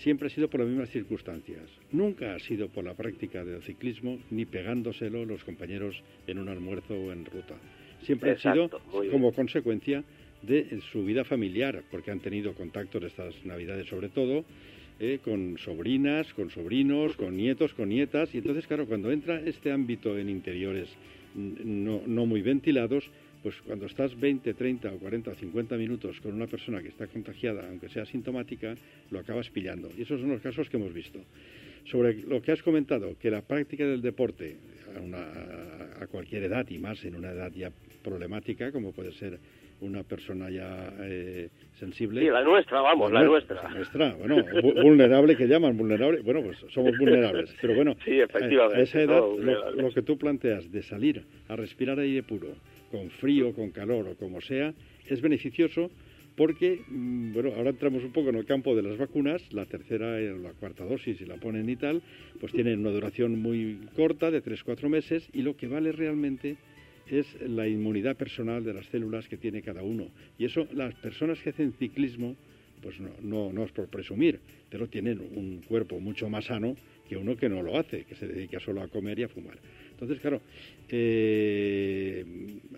[0.02, 1.70] siempre ha sido por las mismas circunstancias.
[1.92, 6.94] Nunca ha sido por la práctica del ciclismo ni pegándoselo los compañeros en un almuerzo
[6.94, 7.56] o en ruta.
[8.02, 8.68] Siempre ha sido
[9.10, 10.04] como consecuencia
[10.42, 14.44] de su vida familiar, porque han tenido contactos estas navidades sobre todo,
[14.98, 18.34] eh, con sobrinas, con sobrinos, con nietos, con nietas.
[18.34, 20.88] Y entonces, claro, cuando entra este ámbito en interiores
[21.34, 23.10] no, no muy ventilados,
[23.42, 27.06] pues cuando estás 20, 30 o 40 o 50 minutos con una persona que está
[27.06, 28.74] contagiada, aunque sea sintomática,
[29.10, 29.90] lo acabas pillando.
[29.96, 31.20] Y esos son los casos que hemos visto.
[31.84, 34.56] Sobre lo que has comentado, que la práctica del deporte
[35.14, 37.70] a, a cualquier edad y más en una edad ya
[38.02, 39.38] problemática, como puede ser
[39.80, 41.48] una persona ya eh,
[41.78, 42.22] sensible.
[42.22, 43.62] Sí, la nuestra, vamos, la, nuestra.
[43.62, 44.42] La nuestra, bueno,
[44.82, 49.20] vulnerable que llaman, vulnerable, bueno, pues somos vulnerables, pero bueno, sí, efectivamente, a esa edad
[49.20, 52.48] lo, que tú planteas de salir a respirar aire puro,
[52.90, 54.72] con frío, con calor o como sea,
[55.06, 55.90] es beneficioso
[56.36, 60.20] porque, mm, bueno, ahora entramos un poco en el campo de las vacunas, la tercera
[60.20, 62.02] y la cuarta dosis, si la ponen y tal,
[62.40, 66.56] pues tienen una duración muy corta, de 3-4 meses, y lo que vale realmente
[67.08, 70.08] es la inmunidad personal de las células que tiene cada uno.
[70.38, 72.36] Y eso las personas que hacen ciclismo,
[72.82, 76.76] pues no, no, no es por presumir, pero tienen un cuerpo mucho más sano
[77.08, 79.58] que uno que no lo hace, que se dedica solo a comer y a fumar.
[79.96, 80.42] Entonces, claro,
[80.90, 82.22] eh,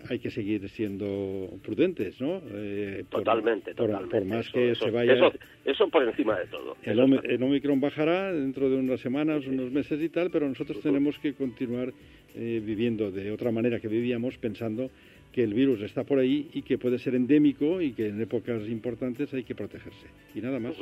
[0.09, 2.41] hay que seguir siendo prudentes, ¿no?
[2.49, 4.17] Eh, totalmente, totalmente.
[4.17, 5.29] Por más que se vaya...
[5.65, 6.77] Eso, por encima de todo.
[6.81, 11.19] El, el, Omicron bajará dentro de unas semanas, unos meses y tal, pero nosotros tenemos
[11.19, 11.91] que continuar
[12.35, 14.89] eh, viviendo de otra manera que vivíamos, pensando
[15.33, 18.65] que el virus está por ahí y que puede ser endémico y que en épocas
[18.69, 20.07] importantes hay que protegerse.
[20.33, 20.77] Y nada más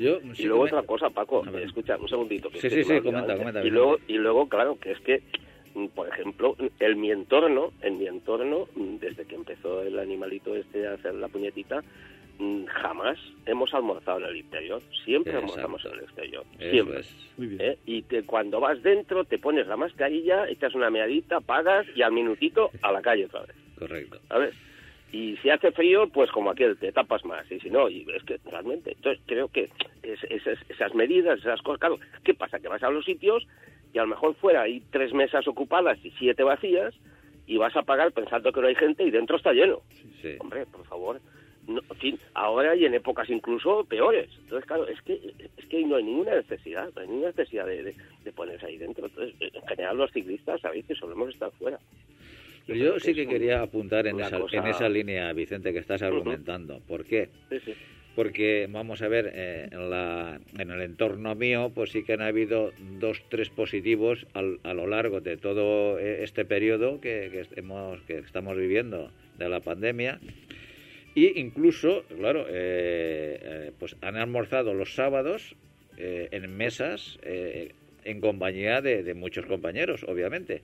[0.00, 2.48] y luego otra cosa, Paco, escucha, un segundito.
[2.54, 3.64] sí, sí, sí, comenta, comenta.
[3.64, 5.22] Y luego, y luego, claro, que es que,
[5.94, 10.86] por ejemplo, en mi entorno, en mi entorno, mm, desde que empezó el animalito este
[10.86, 11.82] a hacer la puñetita,
[12.38, 14.82] mm, jamás hemos almorzado en el interior.
[15.04, 15.60] Siempre Exacto.
[15.60, 16.44] almorzamos en el exterior.
[16.58, 17.00] Eso Siempre.
[17.00, 17.14] es.
[17.36, 17.60] Muy bien.
[17.60, 17.78] ¿eh?
[17.86, 22.12] Y que cuando vas dentro te pones la mascarilla, echas una meadita, pagas y al
[22.12, 23.56] minutito a la calle otra vez.
[23.78, 24.20] Correcto.
[24.28, 24.54] ¿sabes?
[25.12, 27.50] Y si hace frío, pues como aquel, te tapas más.
[27.50, 29.68] Y si no, y es que realmente, entonces creo que
[30.02, 32.60] es- esas, esas medidas, esas cosas, claro, ¿qué pasa?
[32.60, 33.46] Que vas a los sitios
[33.92, 36.94] y a lo mejor fuera hay tres mesas ocupadas y siete vacías
[37.46, 39.80] y vas a pagar pensando que no hay gente y dentro está lleno.
[40.22, 40.36] Sí.
[40.38, 41.20] Hombre, por favor.
[41.66, 44.30] No, en fin, ahora y en épocas incluso peores.
[44.42, 45.14] Entonces, claro, es que
[45.56, 47.94] es que no hay ninguna necesidad, no hay ninguna necesidad de, de,
[48.24, 49.06] de ponerse ahí dentro.
[49.06, 51.78] Entonces, en general los ciclistas sabéis que solemos estar fuera.
[52.68, 56.80] Yo sí que quería apuntar en esa, cosa- en esa línea, Vicente, que estás argumentando.
[56.86, 57.28] ¿Por qué?
[57.50, 57.72] Sí, sí.
[58.14, 62.22] Porque, vamos a ver, eh, en, la, en el entorno mío, pues sí que han
[62.22, 67.60] habido dos, tres positivos al- a lo largo de todo eh, este periodo que, que,
[67.60, 70.20] hemos- que estamos viviendo de la pandemia.
[71.14, 75.54] Y incluso, claro, eh, eh, pues han almorzado los sábados
[75.96, 80.62] eh, en mesas en compañía de, de muchos compañeros, obviamente.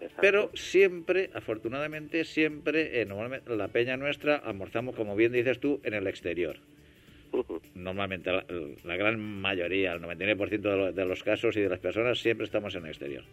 [0.00, 0.18] Exacto.
[0.20, 5.94] Pero siempre, afortunadamente, siempre, eh, normalmente, la peña nuestra almorzamos, como bien dices tú, en
[5.94, 6.56] el exterior.
[7.74, 8.44] Normalmente, la,
[8.84, 12.44] la gran mayoría, el 99% de, lo- de los casos y de las personas, siempre
[12.46, 13.24] estamos en el exterior.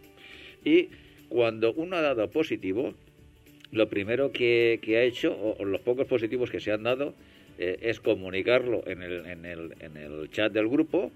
[0.64, 0.88] Y
[1.28, 2.94] cuando uno ha dado positivo,
[3.72, 7.14] lo primero que, que ha hecho, o, o los pocos positivos que se han dado,
[7.58, 11.10] eh, es comunicarlo en el, en, el, en el chat del grupo,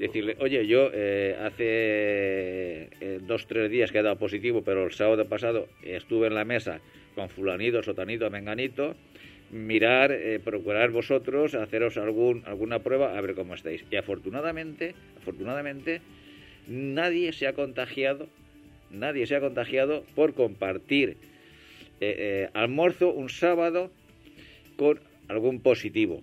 [0.00, 4.92] decirle, oye, yo eh, hace eh, dos, tres días que he dado positivo, pero el
[4.92, 6.80] sábado pasado estuve en la mesa
[7.14, 8.94] con fulanito, sotanito, menganito,
[9.50, 13.84] mirar, eh, procurar vosotros, haceros algún, alguna prueba, a ver cómo estáis.
[13.90, 16.00] Y afortunadamente, afortunadamente,
[16.66, 18.26] nadie se ha contagiado,
[18.90, 21.18] nadie se ha contagiado por compartir
[22.00, 23.90] eh, almuerzo un sábado
[24.76, 24.98] con
[25.28, 26.22] algún positivo.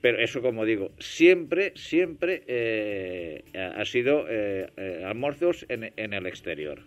[0.00, 6.26] Pero eso, como digo, siempre, siempre eh, ha sido eh, eh, almuerzos en, en el
[6.26, 6.80] exterior.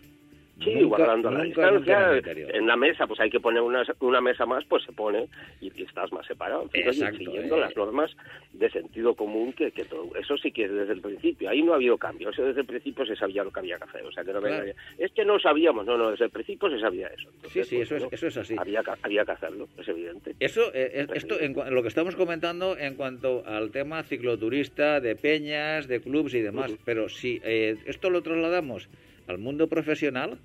[0.62, 2.46] Sí, Nunca- guardando la nunca, distancia.
[2.56, 5.28] en la mesa, pues hay que poner una, una mesa más, pues se pone
[5.60, 6.70] y, y estás más separado.
[6.72, 7.60] Exacto, siguiendo eh.
[7.60, 8.16] las normas
[8.52, 10.14] de sentido común que, que todo.
[10.16, 11.50] Eso sí que es desde el principio.
[11.50, 12.30] Ahí no ha habido cambio.
[12.30, 14.02] Eso desde el principio se sabía lo que había que hacer.
[14.06, 14.64] O sea, que no Claro.
[14.66, 15.86] ya, Es que no sabíamos.
[15.86, 17.28] No, no, desde el principio se sabía eso.
[17.30, 18.54] Sí, Entonces, sí, pues, eso es, eso es así.
[18.56, 20.36] Había, que- había que hacerlo, es evidente.
[20.38, 25.16] Eso, eh, es- esto, en lo que estamos comentando en cuanto al tema cicloturista, de
[25.16, 28.88] peñas, de clubs y demás, pero si eh, esto lo trasladamos
[29.26, 30.38] al mundo profesional,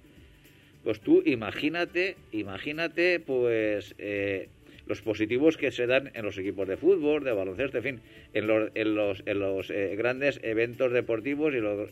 [0.84, 4.48] pues tú imagínate, imagínate, pues eh,
[4.88, 8.00] los positivos que se dan en los equipos de fútbol, de baloncesto, en fin,
[8.34, 11.90] en los, en los, en los eh, grandes eventos deportivos y los,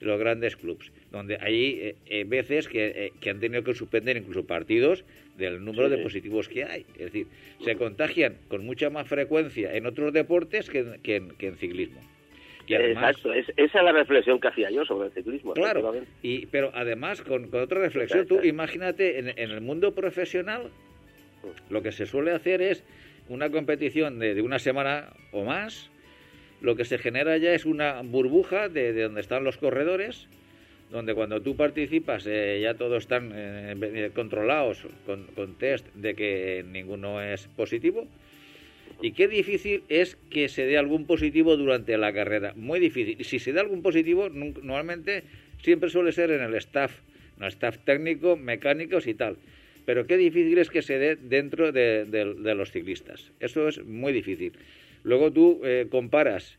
[0.00, 3.74] y los grandes clubs, donde hay eh, eh, veces que, eh, que han tenido que
[3.74, 5.04] suspender incluso partidos
[5.38, 5.96] del número Sí.
[5.96, 6.84] de positivos que hay.
[6.98, 7.26] Es decir,
[7.64, 11.56] se contagian con mucha más frecuencia en otros deportes que, en- que en, que en
[11.56, 12.00] ciclismo.
[12.66, 15.54] Y además, Exacto, es- esa es la reflexión que hacía yo sobre el ciclismo.
[15.54, 20.70] Claro, y, pero además con, con otra reflexión, tú imagínate en, en el mundo profesional
[21.70, 22.82] lo que se suele hacer es
[23.28, 25.90] una competición de, de una semana o más,
[26.60, 30.26] lo que se genera ya es una burbuja de, de donde están los corredores,
[30.90, 36.14] donde cuando tú participas eh, ya todos están eh, eh, controlados con, con test de
[36.14, 38.06] que ninguno es positivo.
[39.02, 42.54] Y qué difícil es que se dé algún positivo durante la carrera.
[42.56, 43.22] Muy difícil.
[43.24, 45.24] Si se da algún positivo, normalmente
[45.62, 46.92] siempre suele ser en el staff,
[47.36, 49.36] en el staff técnico, mecánicos y tal.
[49.84, 53.32] Pero qué difícil es que se dé dentro de, los ciclistas.
[53.38, 54.52] Eso es muy difícil.
[55.04, 56.58] Luego tú eh, comparas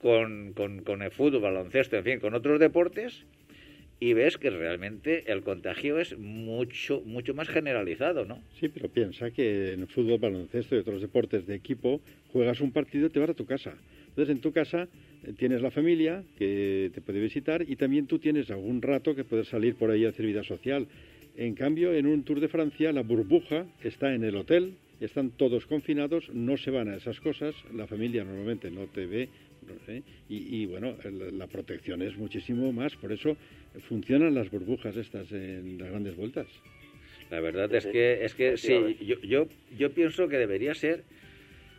[0.00, 3.24] con, con el fútbol, baloncesto, en fin, con otros deportes
[4.02, 8.42] y ves que realmente el contagio es mucho, mucho más generalizado, ¿no?
[8.58, 12.00] Sí, pero piensa que en fútbol, baloncesto y otros deportes de equipo,
[12.32, 13.74] juegas un partido y te vas a tu casa.
[14.08, 14.88] Entonces, en tu casa
[15.22, 19.22] eh, tienes la familia que te puede visitar y también tú tienes algún rato que
[19.22, 20.88] puedes salir por ahí a hacer vida social.
[21.36, 25.64] En cambio, en un Tour de Francia, la burbuja está en el hotel, están todos
[25.66, 29.28] confinados, no se van a esas cosas, la familia normalmente no te ve,
[29.88, 30.02] ¿eh?
[30.28, 30.96] y, y, bueno,
[31.32, 33.36] la protección es muchísimo más, por eso
[33.88, 36.46] funcionan las burbujas estas en las grandes vueltas.
[37.30, 41.04] La verdad es que, es que sí, yo, yo pienso que debería ser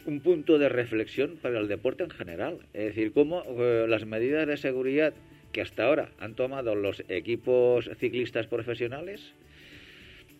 [0.06, 2.60] un punto de reflexión para el deporte en general.
[2.74, 5.14] Es decir, cómo eh, las medidas de seguridad
[5.52, 9.34] que hasta ahora han tomado los equipos ciclistas profesionales,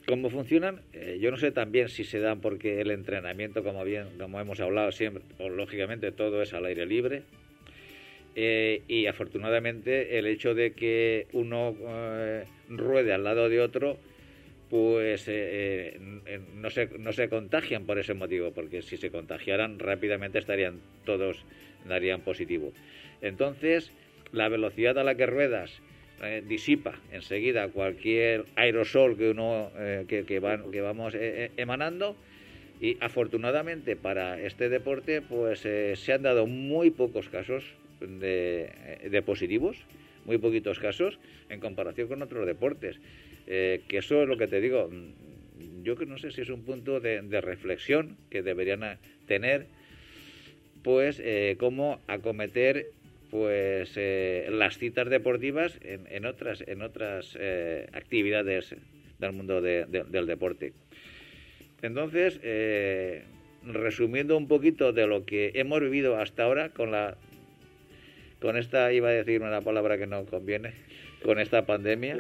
[0.08, 4.08] cómo funcionan, eh, yo no sé también si se dan porque el entrenamiento, como bien,
[4.20, 7.24] como hemos hablado siempre, o lógicamente todo es al aire libre,
[8.36, 13.98] eh, y afortunadamente el hecho de que uno eh, ruede al lado de otro
[14.70, 15.30] pues
[16.56, 21.46] no, se, no se contagian por ese motivo, porque si se contagiaran rápidamente estarían todos,
[21.86, 22.74] darían positivo.
[23.22, 23.92] Entonces,
[24.32, 25.80] la velocidad a la que ruedas
[26.24, 29.72] eh, disipa enseguida cualquier aerosol que uno
[30.08, 31.16] que, que, van, que vamos
[31.58, 32.16] emanando
[32.82, 37.64] y afortunadamente para este deporte pues se han dado muy pocos casos
[38.00, 38.70] de,
[39.10, 39.78] de positivos
[40.26, 41.20] muy poquitos casos
[41.50, 43.00] en comparación con otros deportes.
[43.48, 44.90] Eh, que eso es lo que te digo.
[44.90, 48.98] Mm, yo que no sé si es un punto de, reflexión que deberían
[49.28, 49.68] tener,
[50.82, 52.88] pues, eh, cómo acometer
[53.34, 57.36] pues eh, las citas deportivas en, otras en otras
[57.92, 58.76] actividades
[59.18, 60.74] del mundo del deporte.
[61.82, 62.40] Entonces,
[63.66, 67.18] resumiendo un poquito de lo que hemos vivido hasta ahora con la
[68.40, 70.74] con esta, iba a decir una palabra que no conviene,
[71.24, 72.20] con esta pandemia,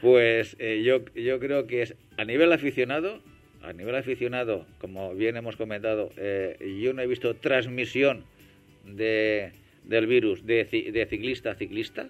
[0.00, 3.20] pues eh, yo, yo creo que es a nivel aficionado,
[3.62, 8.24] a nivel aficionado, como bien hemos comentado, eh, yo no he visto transmisión
[8.86, 9.52] de,
[9.84, 12.08] del virus de, ciclista a ciclista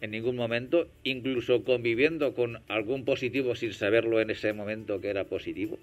[0.00, 5.24] en ningún momento, incluso conviviendo con algún positivo sin saberlo en ese momento que era
[5.24, 5.78] positivo.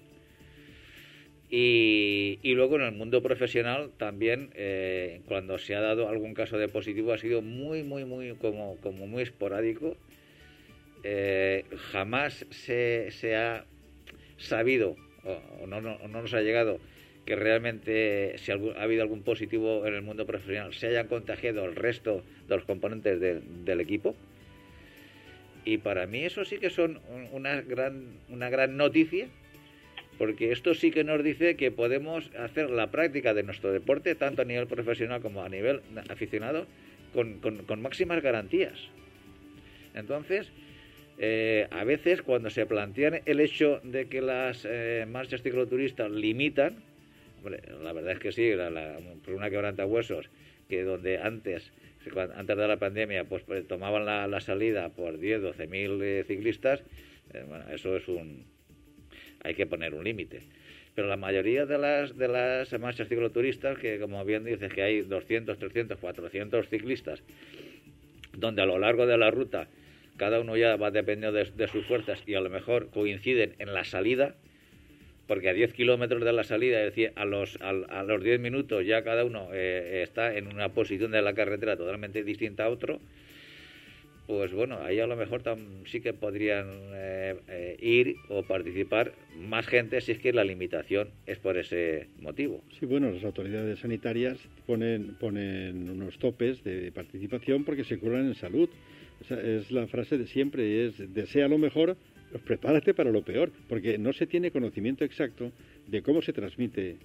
[1.50, 6.68] Y, luego en el mundo profesional también, eh, cuando se ha dado algún caso de
[6.68, 9.96] positivo, ha sido muy, muy, muy, como, como muy esporádico.
[11.04, 13.64] Eh, jamás se, se, ha
[14.36, 16.80] sabido, o, no, no, nos ha llegado,
[17.28, 21.76] que realmente si ha habido algún positivo en el mundo profesional, se hayan contagiado el
[21.76, 24.16] resto de los componentes del equipo.
[25.66, 27.00] Y para mí eso sí que son
[27.30, 29.28] una gran, una gran noticia
[30.16, 34.40] porque esto sí que nos dice que podemos hacer la práctica de nuestro deporte, tanto
[34.40, 36.66] a nivel profesional como a nivel aficionado,
[37.12, 38.88] con, máximas garantías.
[39.94, 40.50] Entonces,
[41.18, 46.87] eh, a veces cuando se plantean el hecho de que las eh, marchas cicloturistas limitan,
[47.44, 48.52] la verdad es que sí,
[49.24, 50.30] por una quebranta huesos,
[50.68, 51.72] que donde antes,
[52.34, 56.82] antes de la pandemia, pues, pues tomaban la, salida por 10, 12 mil eh, ciclistas,
[57.46, 58.46] bueno, eso es un,
[59.42, 60.42] hay que poner un límite.
[60.94, 65.02] Pero la mayoría de las, de las marchas cicloturistas, que como bien dices que hay
[65.02, 67.22] 200, 300, 400 ciclistas,
[68.32, 69.68] donde a lo largo de la ruta
[70.18, 73.84] cada uno ya va dependiendo de, sus fuerzas y a lo mejor coinciden en la
[73.84, 74.34] salida,
[75.28, 78.84] porque a 10 kilómetros de la salida, es decir, a los, a, los 10 minutos
[78.84, 82.98] ya cada uno eh, está en una posición de la carretera totalmente distinta a otro,
[84.26, 85.42] pues bueno, ahí a lo mejor
[85.86, 91.08] sí que podrían eh, eh, ir o participar más gente si es que la limitación
[91.26, 92.62] es por ese motivo.
[92.78, 98.34] Sí, bueno, las autoridades sanitarias ponen, ponen unos topes de participación porque se curan en
[98.34, 98.68] salud.
[99.30, 101.96] es la frase de siempre, es desea lo mejor,
[102.44, 105.52] prepárate para lo peor, porque no se tiene conocimiento exacto
[105.86, 106.96] de cómo se transmite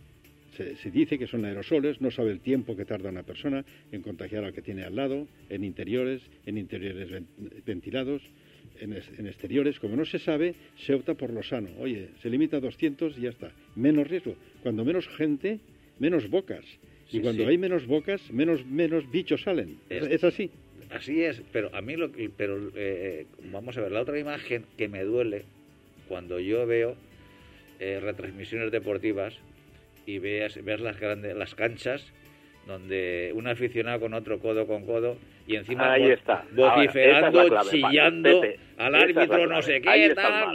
[0.55, 4.43] se, dice que son aerosoles, no sabe el tiempo que tarda una persona en contagiar
[4.43, 7.23] al que tiene al lado, en interiores, en interiores
[7.65, 8.21] ventilados,
[8.79, 8.93] en,
[9.27, 9.79] exteriores.
[9.79, 11.69] Como no se sabe, se opta por lo sano.
[11.79, 13.51] Oye, se limita a 200 y ya está.
[13.75, 14.35] Menos riesgo.
[14.61, 15.59] Cuando menos gente,
[15.99, 16.65] menos bocas.
[17.11, 19.77] y cuando hay menos bocas, menos, menos bichos salen.
[19.89, 20.49] Es, así.
[20.93, 24.87] Así es, pero a mí lo pero eh, vamos a ver, la otra imagen que
[24.87, 25.45] me duele
[26.07, 26.95] cuando yo veo
[27.79, 29.35] eh, retransmisiones deportivas
[30.05, 32.05] y veas, las grandes las canchas
[32.67, 35.17] donde un aficionado con otro codo con codo
[35.47, 35.97] y encima
[36.51, 38.41] vociferando, chillando
[38.77, 40.53] al árbitro no sé qué, tal,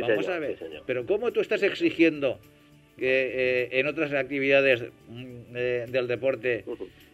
[0.00, 2.57] vamos a ver, pero cómo tú estás exigiendo que
[3.00, 5.24] eh, en otras actividades mm,
[5.54, 6.64] eh, del deporte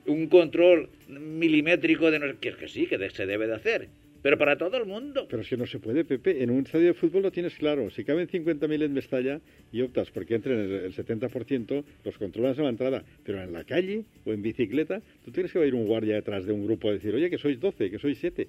[0.07, 3.89] un control milimétrico de que, que sí, que se debe de hacer
[4.24, 5.26] pero para todo el mundo.
[5.28, 6.43] Pero si no se puede, Pepe.
[6.43, 7.91] En un estadio de fútbol lo tienes claro.
[7.91, 12.70] Si caben 50.000 en Mestalla y optas porque entren el 70%, los controlas a la
[12.70, 13.05] entrada.
[13.22, 16.55] Pero en la calle o en bicicleta, tú tienes que ir un guardia detrás de
[16.55, 18.49] un grupo a decir, oye, que sois 12, que sois 7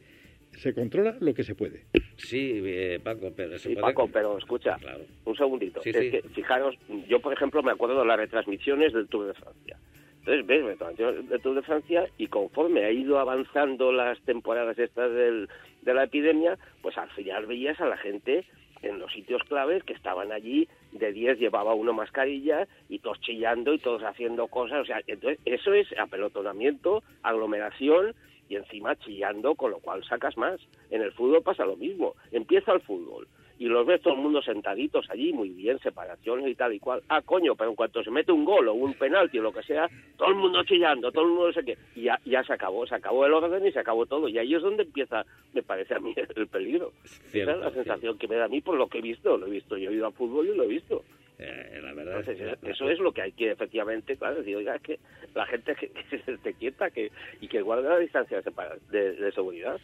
[0.55, 1.85] se controla lo que se puede.
[2.17, 4.77] Sí, eh, Paco, pero sí, Paco, pero escucha,
[5.25, 5.81] un segundito.
[5.83, 6.75] es que, fijaros,
[7.07, 9.77] yo por ejemplo me acuerdo de las retransmisiones del Tour de Francia.
[10.19, 15.47] Entonces, ves, de Tour de Francia y conforme ha ido avanzando las temporadas estas del,
[15.83, 18.43] de la epidemia, pues al final veías a la gente
[18.81, 23.73] en los sitios claves que estaban allí, de 10 llevaba uno mascarilla y todos chillando
[23.73, 28.15] y todos haciendo cosas, o sea, entonces eso es apelotonamiento, aglomeración
[28.49, 30.59] y encima chillando, con lo cual sacas más.
[30.89, 33.27] En el fútbol pasa lo mismo, empieza el fútbol
[33.57, 37.01] y los ves todo el mundo sentaditos allí, muy bien, separaciones y tal y cual.
[37.07, 39.63] Ah, coño, pero en cuanto se mete un gol o un penalti o lo que
[39.63, 42.53] sea, todo el mundo chillando, todo el mundo no sé qué, y ya, ya se
[42.53, 44.27] acabó, se acabó el orden y se acabó todo.
[44.27, 46.91] Y ahí es donde empieza, me parece a mí, el peligro.
[47.33, 49.47] Esa es la sensación que me da a mí por lo que he visto, lo
[49.47, 51.03] he visto, yo he ido a fútbol y lo he visto.
[51.37, 54.75] Eh, la verdad es que, eso es lo que hay que efectivamente, claro, decir, oiga,
[54.75, 54.99] es que
[55.33, 57.11] la gente que, se esté quieta que,
[57.41, 59.79] y que guarde la distancia de, de, seguridad.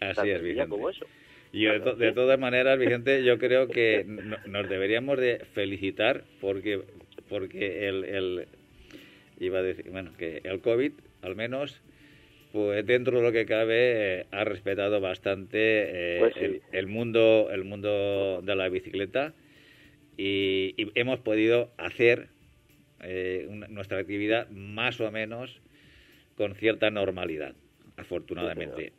[0.00, 0.68] Así es, Vicente.
[0.68, 1.06] Como eso.
[1.52, 4.04] Y de, todas maneras, Vicente, yo creo que
[4.46, 6.82] nos deberíamos de felicitar porque
[7.28, 8.48] porque el, el
[9.38, 10.92] iba a decir, bueno, que el COVID
[11.22, 11.80] al menos
[12.52, 16.34] pues dentro de lo que cabe eh, ha respetado bastante eh, pues
[16.70, 19.32] el, mundo el mundo de la bicicleta
[20.16, 22.28] y, hemos podido hacer
[23.00, 25.60] eh, nuestra actividad más o menos
[26.36, 27.54] con cierta normalidad,
[27.96, 28.92] afortunadamente.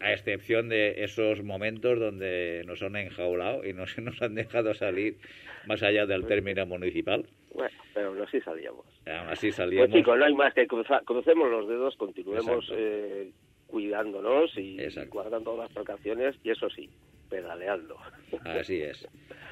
[0.00, 4.74] A excepción de esos momentos donde nos han enjaulado y no se nos han dejado
[4.74, 5.18] salir
[5.66, 7.26] más allá del término municipal.
[7.54, 8.86] Bueno, pero aún así salíamos.
[9.06, 9.90] Aún así salíamos.
[9.90, 13.30] Pues chicos, no hay más que crucemos los dedos, continuemos eh,
[13.66, 14.78] cuidándonos y
[15.08, 16.90] guardando todas las precauciones y eso sí,
[17.30, 17.96] pedaleando.
[18.44, 19.06] Así es.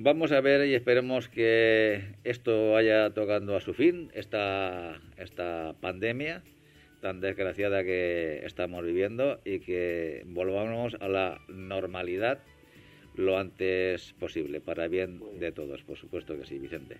[0.00, 6.44] Vamos a ver y esperemos que esto vaya tocando a su fin, esta, esta pandemia
[7.00, 12.38] tan desgraciada que estamos viviendo y que volvamos a la normalidad
[13.16, 16.98] lo antes posible, para bien de todos, por supuesto que sí, Vicente.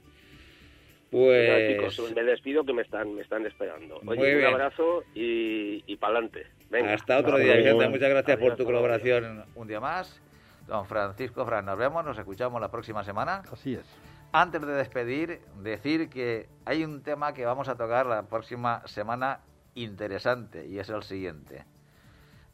[1.12, 1.76] Pues...
[1.76, 4.01] chicos, me despido que me están, me están esperando.
[4.07, 6.46] Oye, un abrazo y, y para adelante.
[6.84, 7.88] Hasta otro día, Vicente.
[7.88, 10.20] Muchas gracias por tu colaboración un día más.
[10.68, 13.42] Don Francisco Fran, nos vemos, nos escuchamos la próxima semana.
[13.50, 13.86] Así es.
[14.32, 19.40] Antes de despedir, decir que hay un tema que vamos a tocar la próxima semana
[19.74, 21.64] interesante y es el siguiente.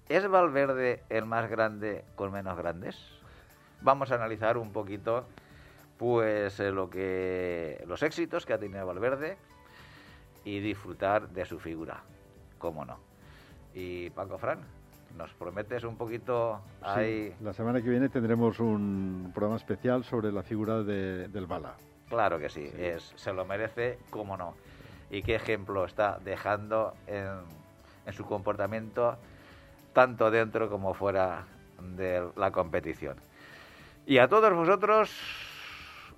[0.08, 2.96] ¿Es Valverde el más grande con menos grandes?
[3.80, 5.26] Vamos a analizar un poquito
[5.96, 9.38] pues eh, lo que los éxitos que ha tenido Valverde
[10.44, 12.04] y disfrutar de su figura,
[12.58, 13.00] cómo no.
[13.74, 14.60] Y Paco Fran,
[15.16, 17.32] ¿Nos prometes un poquito ahí?
[17.40, 21.74] la semana que viene tendremos un programa especial sobre la figura de, del Bala.
[22.08, 24.54] Claro que sí, Es, se lo merece, cómo no.
[25.10, 27.28] Y qué ejemplo está dejando en,
[28.06, 29.16] en su comportamiento,
[29.92, 31.44] tanto dentro como fuera
[31.80, 33.16] de la competición.
[34.06, 35.10] Y a todos vosotros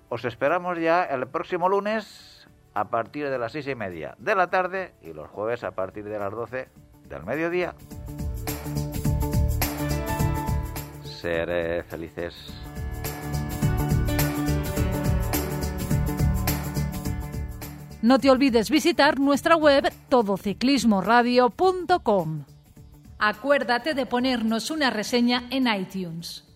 [0.09, 4.49] os esperamos ya el próximo lunes a partir de las seis y media de la
[4.49, 6.69] tarde y los jueves a partir de las doce
[7.07, 7.73] del mediodía.
[11.27, 12.33] Ser felices.
[18.01, 22.45] No te olvides visitar nuestra web todociclismoradio.com.
[23.19, 26.46] Acuérdate de ponernos una reseña en iTunes.